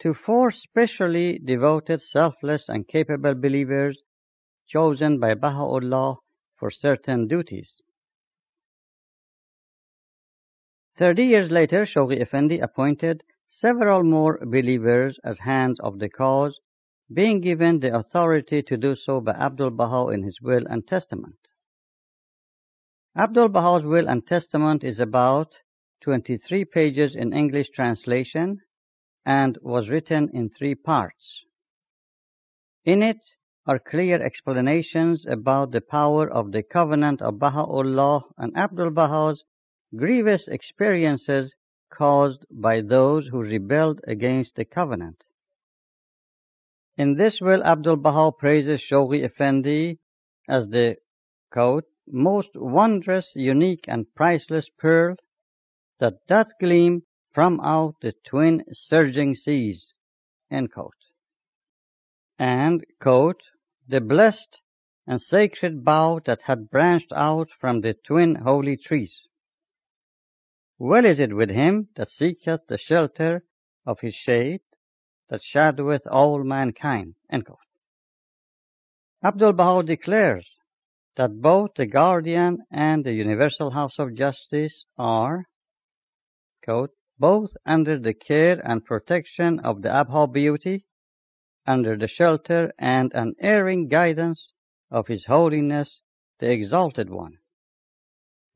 [0.00, 3.98] to four specially devoted, selfless, and capable believers
[4.68, 6.16] chosen by Baha'u'llah
[6.58, 7.82] for certain duties.
[10.98, 16.58] Thirty years later, Shoghi Effendi appointed several more believers as hands of the cause
[17.12, 21.36] being given the authority to do so by Abdul Baha in his will and testament.
[23.16, 25.52] Abdul Baha's will and testament is about
[26.02, 28.60] 23 pages in English translation
[29.24, 31.44] and was written in three parts.
[32.84, 33.20] In it
[33.66, 39.44] are clear explanations about the power of the covenant of Baha'u'llah and Abdul Baha's
[39.94, 41.54] grievous experiences
[41.92, 45.22] caused by those who rebelled against the covenant.
[46.96, 49.98] In this will, Abdul Baha praises Shoghi Effendi
[50.48, 50.96] as the
[51.52, 55.16] quote, most wondrous, unique, and priceless pearl
[55.98, 59.92] that doth gleam from out the twin surging seas,
[60.50, 60.92] end quote.
[62.38, 63.42] And, quote,
[63.88, 64.60] the blessed
[65.06, 69.25] and sacred bough that had branched out from the twin holy trees.
[70.78, 73.44] Well is it with him that seeketh the shelter
[73.86, 74.60] of his shade,
[75.28, 77.14] that shadoweth all mankind.
[79.24, 80.48] Abdul Baha declares
[81.16, 85.46] that both the Guardian and the Universal House of Justice are,
[86.62, 90.84] quote, both under the care and protection of the Abha Beauty,
[91.66, 94.52] under the shelter and unerring guidance
[94.90, 96.02] of His Holiness
[96.38, 97.38] the Exalted One.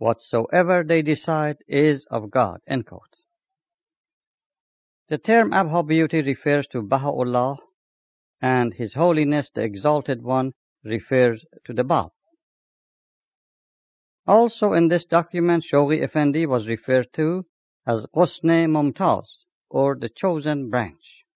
[0.01, 2.61] Whatsoever they decide is of God.
[2.67, 3.17] End quote.
[5.11, 7.59] The term Abha Beauty refers to Baha'u'llah,
[8.41, 12.13] and His Holiness the Exalted One refers to the Bab.
[14.27, 17.45] Also in this document, Shoghi Effendi was referred to
[17.87, 19.27] as Ghusn-i-Mumtaz,
[19.69, 21.27] or the chosen branch.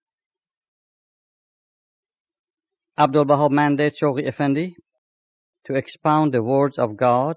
[2.97, 4.75] Abdul Baha mandates Shoghi Effendi
[5.67, 7.35] to expound the words of God,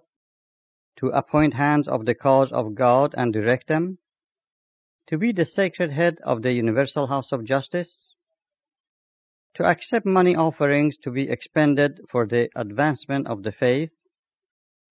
[0.98, 3.98] to appoint hands of the cause of God and direct them,
[5.06, 8.14] to be the sacred head of the Universal House of Justice,
[9.54, 13.90] to accept money offerings to be expended for the advancement of the faith,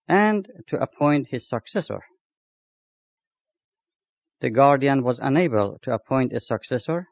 [0.08, 2.00] and to appoint his successor.
[4.40, 7.06] The guardian was unable to appoint a successor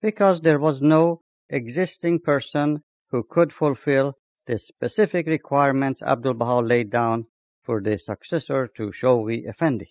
[0.00, 4.14] because there was no existing person who could fulfill
[4.46, 7.26] the specific requirements Abdul Baha laid down
[7.68, 9.88] for the successor to Shoghi Effendi.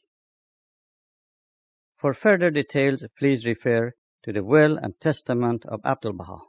[1.95, 6.39] For further details, please refer to the will and testament of Abdul Baha.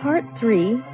[0.00, 0.93] Part 3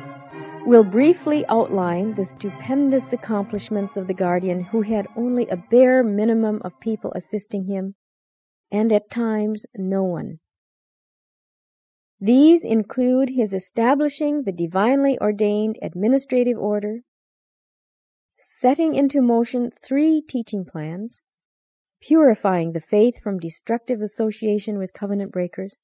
[0.66, 6.60] will briefly outline the stupendous accomplishments of the Guardian who had only a bare minimum
[6.62, 7.94] of people assisting him,
[8.70, 10.38] and at times no one.
[12.20, 17.00] These include his establishing the divinely ordained administrative order,
[18.38, 21.20] setting into motion three teaching plans,
[22.02, 25.74] purifying the faith from destructive association with covenant breakers,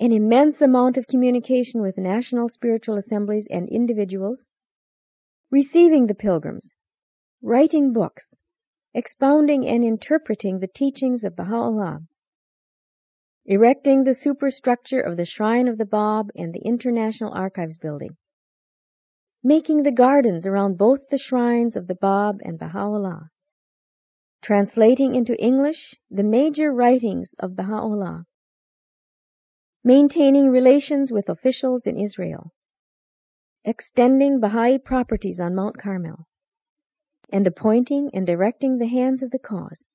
[0.00, 4.42] an immense amount of communication with national spiritual assemblies and individuals,
[5.50, 6.72] receiving the pilgrims,
[7.42, 8.34] writing books,
[8.94, 12.00] expounding and interpreting the teachings of Baha'u'llah,
[13.44, 18.16] erecting the superstructure of the Shrine of the Bab and the International Archives Building,
[19.44, 23.28] making the gardens around both the shrines of the Bab and Baha'u'llah,
[24.40, 28.24] translating into English the major writings of Baha'u'llah,
[29.82, 32.52] maintaining relations with officials in Israel,
[33.64, 36.26] extending Baha'i properties on Mount Carmel,
[37.32, 39.86] and appointing and directing the hands of the cause.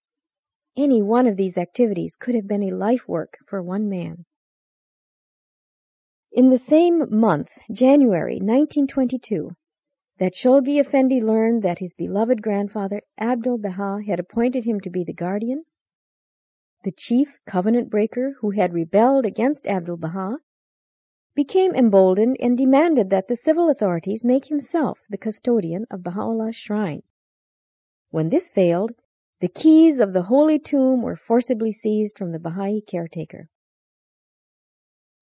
[0.76, 4.26] Any one of these activities could have been a life work for one man.
[6.32, 9.52] In the same month, January 1922,
[10.18, 15.04] that Shoghi Effendi learned that his beloved grandfather Abdul Baha had appointed him to be
[15.04, 15.64] the guardian,
[16.86, 20.38] the chief covenant breaker who had rebelled against Abdul Baha,
[21.34, 27.02] became emboldened and demanded that the civil authorities make himself the custodian of Baha'u'llah's shrine.
[28.12, 28.92] When this failed,
[29.40, 33.50] the keys of the holy tomb were forcibly seized from the Baha'i caretaker.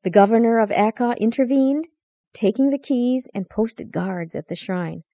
[0.03, 1.87] The governor of Akka intervened,
[2.33, 5.05] taking the keys and posted guards at the shrine.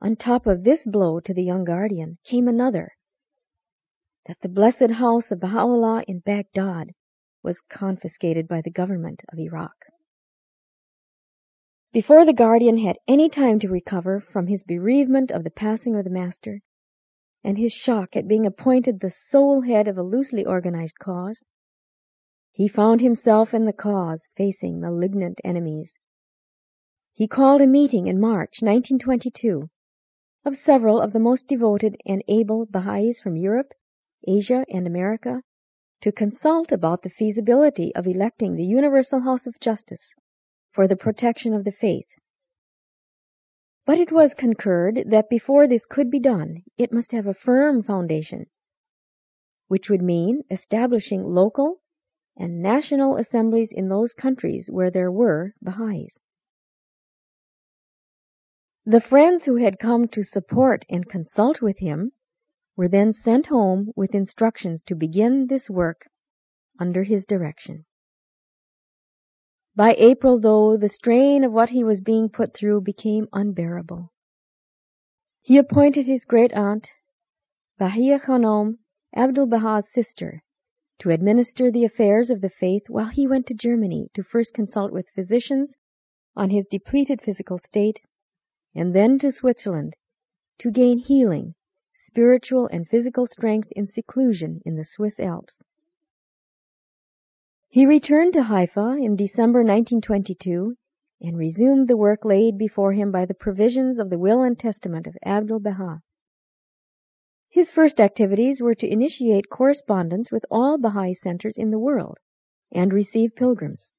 [0.00, 2.92] On top of this blow to the young guardian came another
[4.28, 6.92] that the blessed house of Baha'u'llah in Baghdad
[7.42, 9.72] was confiscated by the government of Iraq.
[11.92, 16.04] Before the guardian had any time to recover from his bereavement of the passing of
[16.04, 16.60] the master,
[17.42, 21.42] and his shock at being appointed the sole head of a loosely organized cause,
[22.52, 25.94] he found himself and the cause facing malignant enemies.
[27.14, 29.70] He called a meeting in March 1922
[30.44, 33.72] of several of the most devoted and able Baha'is from Europe,
[34.26, 35.42] Asia, and America
[36.00, 40.14] to consult about the feasibility of electing the Universal House of Justice
[40.70, 42.08] for the protection of the faith.
[43.84, 47.82] But it was concurred that before this could be done, it must have a firm
[47.82, 48.46] foundation,
[49.66, 51.80] which would mean establishing local
[52.36, 56.20] and national assemblies in those countries where there were Baha'is.
[58.84, 62.12] The friends who had come to support and consult with him
[62.78, 66.06] were then sent home with instructions to begin this work
[66.78, 67.84] under his direction.
[69.74, 74.12] By April, though, the strain of what he was being put through became unbearable.
[75.42, 76.88] He appointed his great aunt,
[77.80, 78.78] Bahiyyih Khanum,
[79.12, 80.44] Abdul Baha's sister,
[81.00, 84.92] to administer the affairs of the faith while he went to Germany to first consult
[84.92, 85.74] with physicians
[86.36, 87.98] on his depleted physical state,
[88.72, 89.96] and then to Switzerland
[90.60, 91.56] to gain healing
[92.00, 95.60] spiritual and physical strength in seclusion in the Swiss Alps.
[97.68, 100.76] He returned to Haifa in December 1922
[101.20, 105.08] and resumed the work laid before him by the provisions of the will and testament
[105.08, 106.00] of Abdul Baha.
[107.48, 112.18] His first activities were to initiate correspondence with all Baha'i centers in the world
[112.70, 113.92] and receive pilgrims.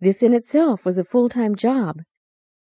[0.00, 2.02] This in itself was a full-time job,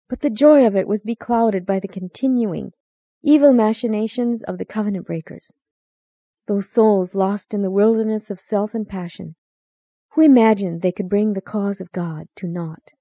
[0.07, 2.71] but the joy of it was beclouded by the continuing
[3.28, 5.51] evil machinations of the covenant breakers,
[6.47, 9.36] those souls lost in the wilderness of self and passion,
[10.11, 12.91] who imagined they could bring the cause of God to naught.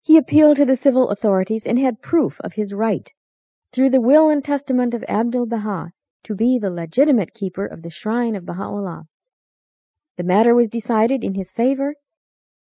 [0.00, 3.12] He appealed to the civil authorities and had proof of his right,
[3.70, 5.92] through the will and testament of Abdul Baha,
[6.24, 9.04] to be the legitimate keeper of the shrine of Baha'u'llah.
[10.16, 11.96] The matter was decided in his favor,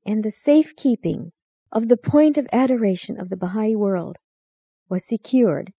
[0.07, 1.33] and the safe keeping
[1.73, 4.19] of the point of adoration of the Baha'i world
[4.89, 5.73] was secured,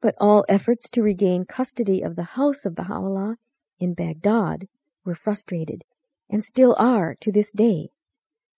[0.00, 3.36] but all efforts to regain custody of the house of Baha'u'llah
[3.78, 4.68] in Baghdad
[5.04, 5.84] were frustrated,
[6.28, 7.90] and still are to this day.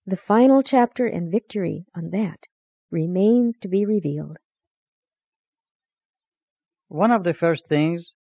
[0.05, 2.39] The final chapter and victory on that
[2.89, 4.37] remains to be revealed.
[6.87, 8.13] One of the first things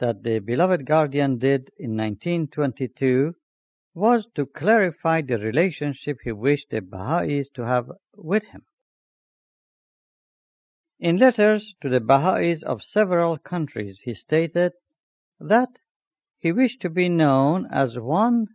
[0.00, 3.34] that the beloved guardian did in 1922
[3.94, 8.64] was to clarify the relationship he wished the Baha'is to have with him.
[11.02, 14.74] In letters to the Baha'is of several countries he stated
[15.38, 15.70] that
[16.38, 18.48] he wished to be known as one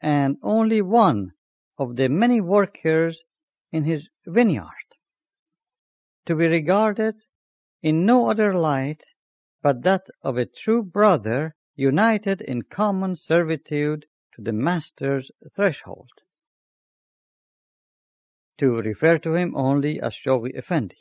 [0.00, 1.32] and only one
[1.78, 3.24] of the many workers
[3.72, 4.68] in his vineyard,
[6.26, 7.16] to be regarded
[7.82, 9.02] in no other light
[9.60, 16.12] but that of a true brother united in common servitude to the Master's threshold,
[18.58, 20.94] to refer to him only as Shoghi Effendi.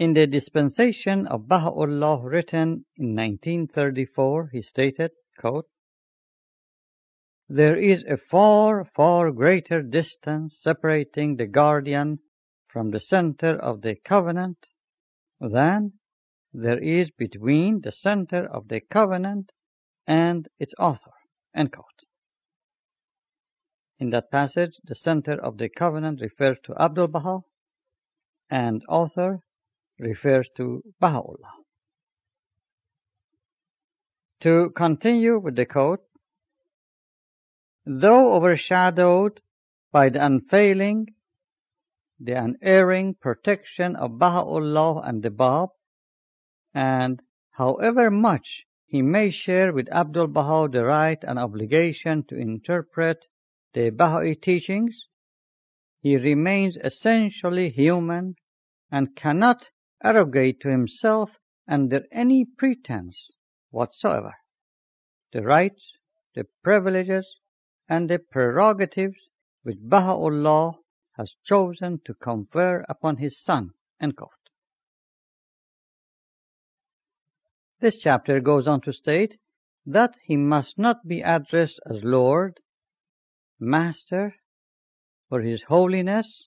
[0.00, 5.68] In the dispensation of Baha'u'llah written in 1934, he stated, quote,
[7.50, 12.20] There is a far, far greater distance separating the guardian
[12.66, 14.56] from the center of the covenant
[15.38, 15.92] than
[16.50, 19.52] there is between the center of the covenant
[20.06, 21.12] and its author.
[21.54, 22.06] End quote.
[23.98, 27.40] In that passage, the center of the covenant refers to Abdul Baha
[28.48, 29.42] and author
[30.00, 31.54] refers to Baha'u'llah.
[34.40, 36.00] To continue with the quote,
[37.84, 39.40] though overshadowed
[39.92, 41.14] by the unfailing,
[42.18, 45.68] the unerring protection of Baha'u'llah and the Bab,
[46.72, 47.20] and
[47.52, 53.26] however much he may share with Abdul Baha the right and obligation to interpret
[53.74, 55.06] the Baha'i teachings,
[56.00, 58.36] he remains essentially human
[58.90, 59.68] and cannot
[60.02, 61.30] arrogate to himself
[61.68, 63.30] under any pretense
[63.70, 64.34] whatsoever
[65.32, 65.92] the rights,
[66.34, 67.36] the privileges,
[67.88, 69.28] and the prerogatives
[69.62, 70.74] which Baha'u'llah
[71.16, 73.70] has chosen to confer upon his son.
[77.80, 79.38] This chapter goes on to state
[79.86, 82.60] that he must not be addressed as Lord,
[83.58, 84.34] Master,
[85.30, 86.46] or His Holiness,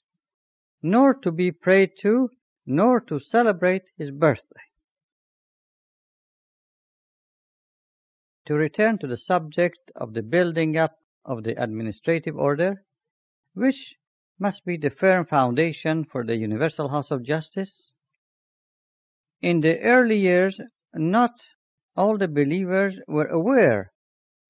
[0.81, 2.29] nor to be prayed to
[2.65, 4.61] nor to celebrate his birthday.
[8.47, 12.83] To return to the subject of the building up of the administrative order,
[13.53, 13.95] which
[14.39, 17.91] must be the firm foundation for the universal house of justice.
[19.41, 20.59] In the early years,
[20.93, 21.31] not
[21.95, 23.91] all the believers were aware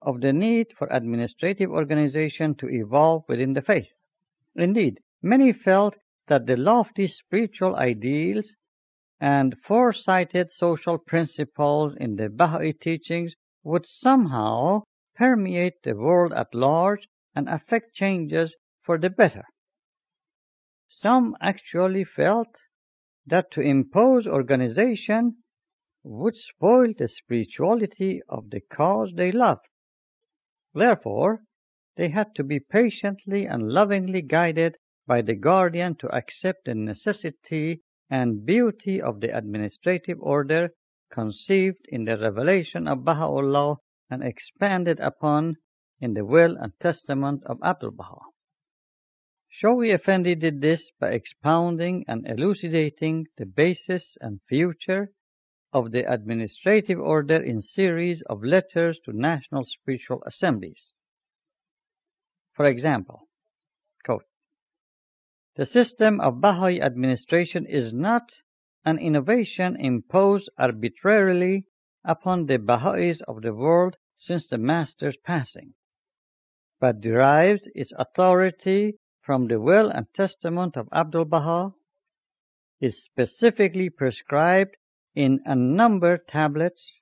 [0.01, 3.93] of the need for administrative organization to evolve within the faith.
[4.55, 5.95] Indeed, many felt
[6.33, 8.49] that the lofty spiritual ideals
[9.19, 14.81] and foresighted social principles in the Baha'i teachings would somehow
[15.15, 19.43] permeate the world at large and affect changes for the better.
[20.89, 22.47] Some actually felt
[23.27, 25.35] that to impose organization
[26.01, 29.67] would spoil the spirituality of the cause they loved.
[30.73, 31.41] Therefore,
[31.95, 37.81] they had to be patiently and lovingly guided by the guardian to accept the necessity
[38.09, 40.69] and beauty of the administrative order
[41.11, 43.77] conceived in the revelation of Baha'u'llah
[44.09, 45.55] and expanded upon
[45.99, 48.19] in the will and testament of Abdul Baha.
[49.61, 55.11] Shoghi Effendi did this by expounding and elucidating the basis and future
[55.71, 60.93] of the administrative order in series of letters to national spiritual assemblies.
[62.53, 63.27] For example,
[65.55, 68.31] the system of Baha'i administration is not
[68.85, 71.65] an innovation imposed arbitrarily
[72.03, 75.73] upon the Baha'is of the world since the Master's passing,
[76.79, 81.73] but derives its authority from the will and testament of Abdul Baha,
[82.81, 84.75] is specifically prescribed
[85.15, 87.01] in unnumbered tablets,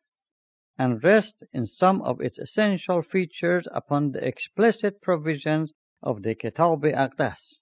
[0.78, 5.72] and rests in some of its essential features upon the explicit provisions
[6.04, 7.61] of the Kitab-i-Aqdas.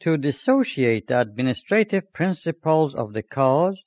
[0.00, 3.82] To dissociate the administrative principles of the cause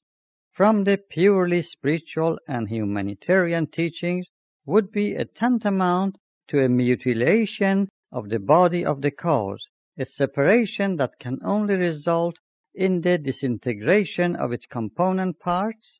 [0.52, 4.28] from the purely spiritual and humanitarian teachings
[4.66, 9.64] would be a tantamount to a mutilation of the body of the cause,
[9.98, 12.36] a separation that can only result
[12.74, 16.00] in the disintegration of its component parts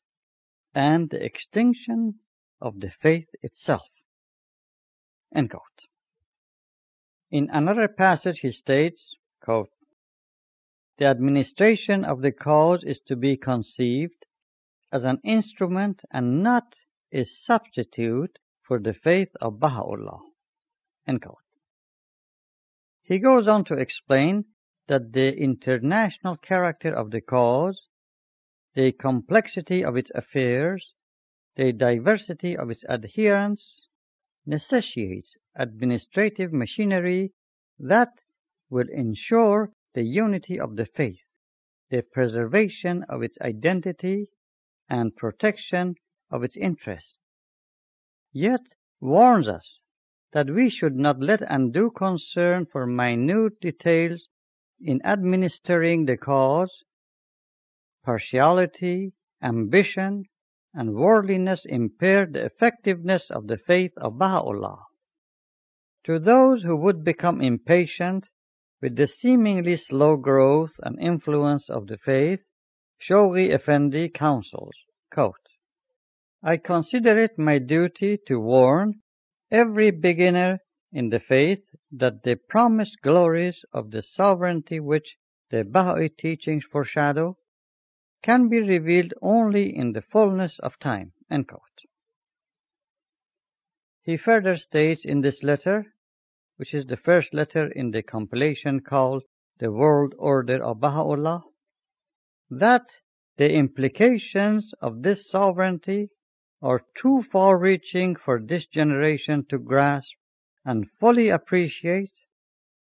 [0.74, 2.14] and the extinction
[2.60, 3.88] of the faith itself.
[5.32, 5.48] In
[7.50, 9.70] another passage he states, quote,
[11.00, 14.26] The administration of the cause is to be conceived
[14.92, 16.74] as an instrument and not
[17.10, 20.20] a substitute for the faith of Baha'u'llah.
[23.02, 24.44] He goes on to explain
[24.88, 27.80] that the international character of the cause,
[28.74, 30.92] the complexity of its affairs,
[31.56, 33.88] the diversity of its adherents,
[34.44, 37.32] necessitates administrative machinery
[37.78, 38.12] that
[38.68, 41.20] will ensure the unity of the faith,
[41.90, 44.28] the preservation of its identity,
[44.88, 45.94] and protection
[46.30, 47.14] of its interests.
[48.32, 48.60] Yet
[49.00, 49.80] warns us
[50.32, 54.28] that we should not let undue concern for minute details
[54.80, 56.72] in administering the cause,
[58.04, 59.12] partiality,
[59.42, 60.24] ambition,
[60.72, 64.84] and worldliness impair the effectiveness of the faith of Baha'u'llah.
[66.04, 68.28] To those who would become impatient
[68.80, 72.40] with the seemingly slow growth and influence of the faith,
[73.00, 74.74] Shoghi Effendi counsels,
[75.12, 75.34] quote,
[76.42, 79.02] I consider it my duty to warn
[79.50, 80.60] every beginner
[80.92, 81.62] in the faith
[81.92, 85.16] that the promised glories of the sovereignty which
[85.50, 87.36] the Baha'i teachings foreshadow
[88.22, 91.12] can be revealed only in the fullness of time.
[94.02, 95.92] He further states in this letter,
[96.60, 99.22] which is the first letter in the compilation called
[99.60, 101.42] The World Order of Baha'u'llah,
[102.50, 102.84] that
[103.38, 106.10] the implications of this sovereignty
[106.60, 110.12] are too far reaching for this generation to grasp
[110.62, 112.12] and fully appreciate,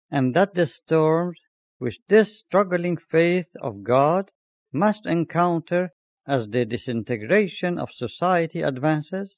[0.10, 1.40] and that the storms
[1.78, 4.32] which this struggling faith of God
[4.74, 5.92] must encounter
[6.26, 9.38] as the disintegration of society advances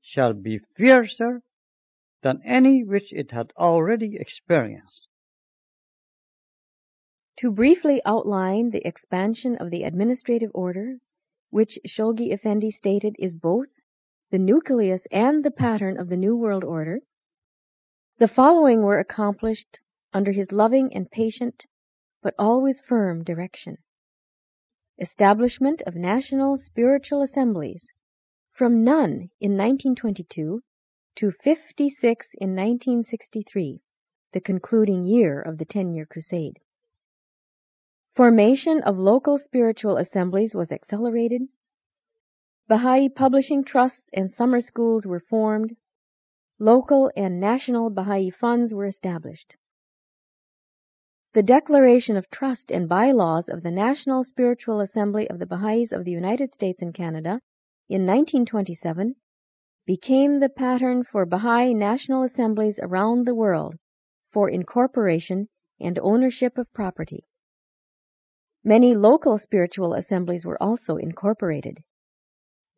[0.00, 1.42] shall be fiercer
[2.22, 5.06] than any which it had already experienced.
[7.38, 10.98] To briefly outline the expansion of the administrative order,
[11.48, 13.68] which Shoghi Effendi stated is both
[14.30, 17.00] the nucleus and the pattern of the New World Order,
[18.18, 19.80] the following were accomplished
[20.12, 21.64] under his loving and patient,
[22.22, 23.78] but always firm direction.
[24.98, 27.86] Establishment of national spiritual assemblies,
[28.52, 30.62] from none in 1922
[31.20, 33.82] to 56 in 1963,
[34.32, 36.58] the concluding year of the Ten Year Crusade.
[38.16, 41.42] Formation of local spiritual assemblies was accelerated.
[42.68, 45.76] Baha'i publishing trusts and summer schools were formed.
[46.58, 49.56] Local and national Baha'i funds were established.
[51.34, 56.06] The Declaration of Trust and Bylaws of the National Spiritual Assembly of the Baha'is of
[56.06, 57.42] the United States and Canada
[57.90, 59.16] in 1927
[59.90, 63.74] became the pattern for Baha'i national assemblies around the world
[64.30, 65.48] for incorporation
[65.80, 67.24] and ownership of property.
[68.62, 71.78] Many local spiritual assemblies were also incorporated.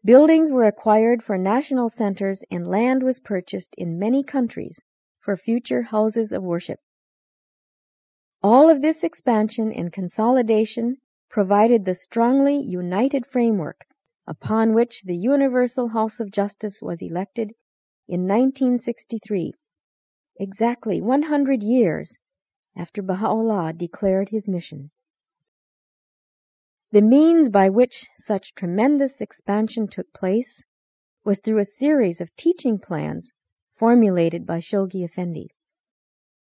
[0.03, 4.81] Buildings were acquired for national centers and land was purchased in many countries
[5.21, 6.81] for future houses of worship.
[8.43, 10.97] All of this expansion and consolidation
[11.29, 13.85] provided the strongly united framework
[14.27, 17.53] upon which the Universal House of Justice was elected
[18.09, 19.53] in 1963,
[20.39, 22.15] exactly 100 years
[22.77, 24.91] after Baha'u'llah declared his mission.
[26.93, 30.63] The means by which such tremendous expansion took place
[31.25, 33.33] was through a series of teaching plans
[33.77, 35.49] formulated by Shoghi Effendi.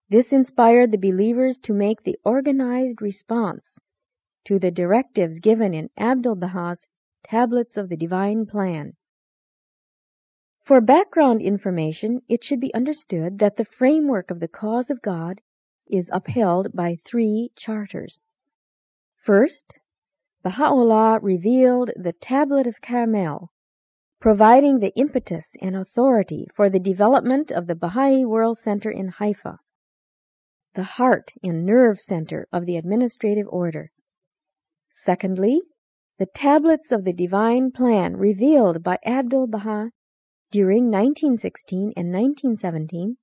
[0.09, 3.79] This inspired the believers to make the organized response
[4.47, 6.87] to the directives given in Abdul Baha's
[7.25, 8.95] Tablets of the Divine Plan.
[10.65, 15.41] For background information, it should be understood that the framework of the cause of God
[15.87, 18.19] is upheld by three charters.
[19.25, 19.75] First,
[20.43, 23.51] Baha'u'llah revealed the Tablet of Carmel,
[24.21, 29.59] providing the impetus and authority for the development of the Baha'i World Center in Haifa,
[30.75, 33.91] the heart and nerve center of the administrative order.
[34.93, 35.63] Secondly,
[36.19, 39.91] the tablets of the divine plan revealed by Abdul Baha
[40.51, 43.17] during 1916 and 1917,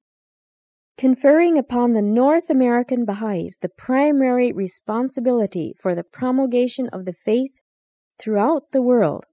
[0.98, 7.52] conferring upon the North American Baha'is the primary responsibility for the promulgation of the faith
[8.18, 9.26] throughout the world.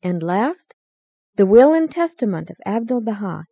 [0.00, 0.74] And last,
[1.34, 3.46] the will and testament of Abdul Baha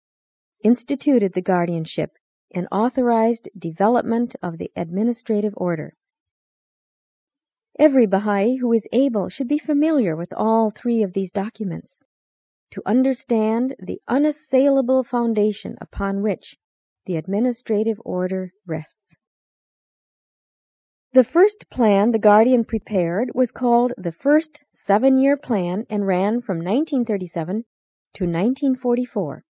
[0.62, 2.11] instituted the guardianship
[2.55, 5.94] and authorized development of the administrative order.
[7.79, 11.99] Every Baha'i who is able should be familiar with all three of these documents
[12.73, 16.59] to understand the unassailable foundation upon which
[17.07, 19.14] the administrative order rests.
[21.14, 26.43] The first plan the Guardian prepared was called the First Seven Year Plan and ran
[26.43, 27.64] from 1937
[28.14, 29.45] to 1944.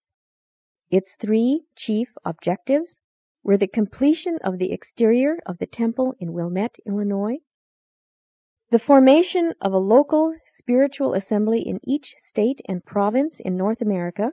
[0.92, 2.96] Its three chief objectives
[3.44, 7.38] were the completion of the exterior of the temple in Wilmette, Illinois,
[8.72, 14.32] the formation of a local spiritual assembly in each state and province in North America.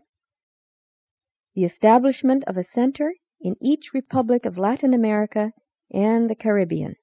[1.55, 5.53] The establishment of a center in each republic of Latin America
[5.91, 6.97] and the Caribbean.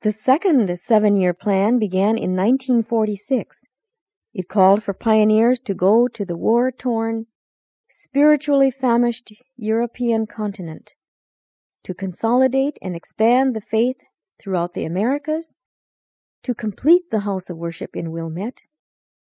[0.00, 3.56] The second seven year plan began in 1946.
[4.32, 7.26] It called for pioneers to go to the war torn,
[8.02, 10.92] spiritually famished European continent,
[11.84, 13.98] to consolidate and expand the faith
[14.38, 15.52] throughout the Americas,
[16.42, 18.60] to complete the house of worship in Wilmette,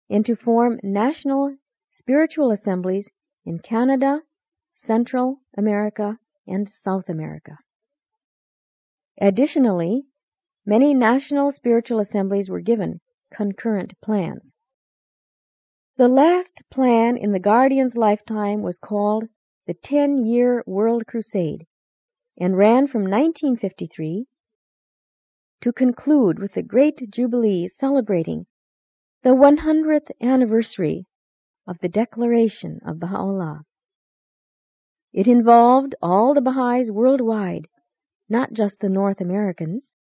[0.09, 1.57] and to form national
[1.91, 3.09] spiritual assemblies
[3.45, 4.23] in Canada,
[4.77, 7.59] Central America, and South America.
[9.21, 10.07] Additionally,
[10.65, 13.01] many national spiritual assemblies were given
[13.33, 14.51] concurrent plans.
[15.97, 19.29] The last plan in the Guardian's lifetime was called
[19.67, 21.67] the Ten Year World Crusade
[22.39, 24.27] and ran from 1953
[25.61, 28.47] to conclude with the great jubilee celebrating
[29.23, 31.07] the 100th anniversary
[31.67, 33.63] of the declaration of Baha'u'llah.
[35.13, 37.69] It involved all the Baha'is worldwide,
[38.29, 39.93] not just the North Americans,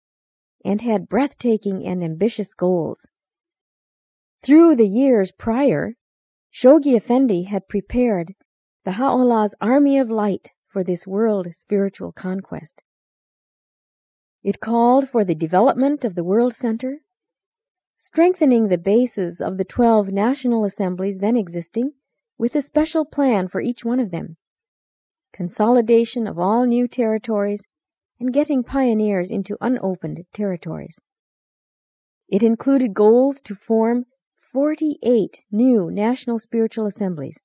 [0.64, 3.05] and had breathtaking and ambitious goals.
[4.43, 5.95] Through the years prior,
[6.51, 8.34] Shoghi Effendi had prepared
[8.86, 12.82] Baha'u'llah's army of light for this world spiritual conquest.
[14.42, 17.02] It called for the development of the World Center,
[17.98, 21.94] strengthening the bases of the 12 national assemblies then existing
[22.38, 24.38] with a special plan for each one of them,
[25.34, 27.60] consolidation of all new territories,
[28.18, 30.98] and getting pioneers into unopened territories.
[32.30, 34.06] It included goals to form
[34.40, 37.38] 48 new national spiritual assemblies,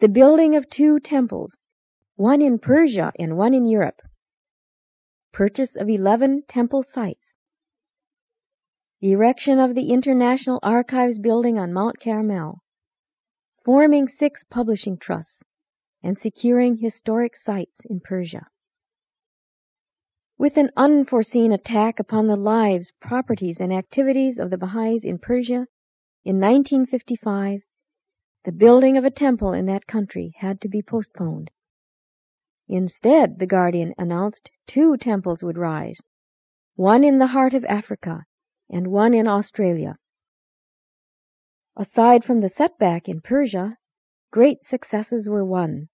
[0.00, 1.58] the building of two temples,
[2.16, 4.00] one in Persia and one in Europe,
[5.38, 7.36] purchase of 11 temple sites,
[9.00, 12.58] the erection of the International Archives building on Mount Carmel,
[13.64, 15.44] forming six publishing trusts,
[16.02, 18.48] and securing historic sites in Persia.
[20.36, 25.68] With an unforeseen attack upon the lives, properties, and activities of the Baha'is in Persia
[26.24, 27.60] in 1955,
[28.44, 31.52] the building of a temple in that country had to be postponed.
[32.68, 35.98] Instead, the Guardian announced two temples would rise,
[36.76, 38.24] one in the heart of Africa
[38.70, 39.96] and one in Australia.
[41.76, 43.78] Aside from the setback in Persia,
[44.30, 45.88] great successes were won.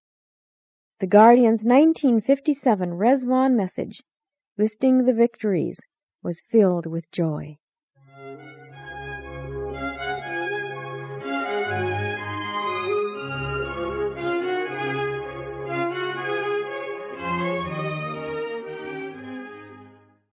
[0.98, 4.02] The Guardian's 1957 Ridvan message
[4.56, 5.78] listing the victories
[6.22, 7.58] was filled with joy.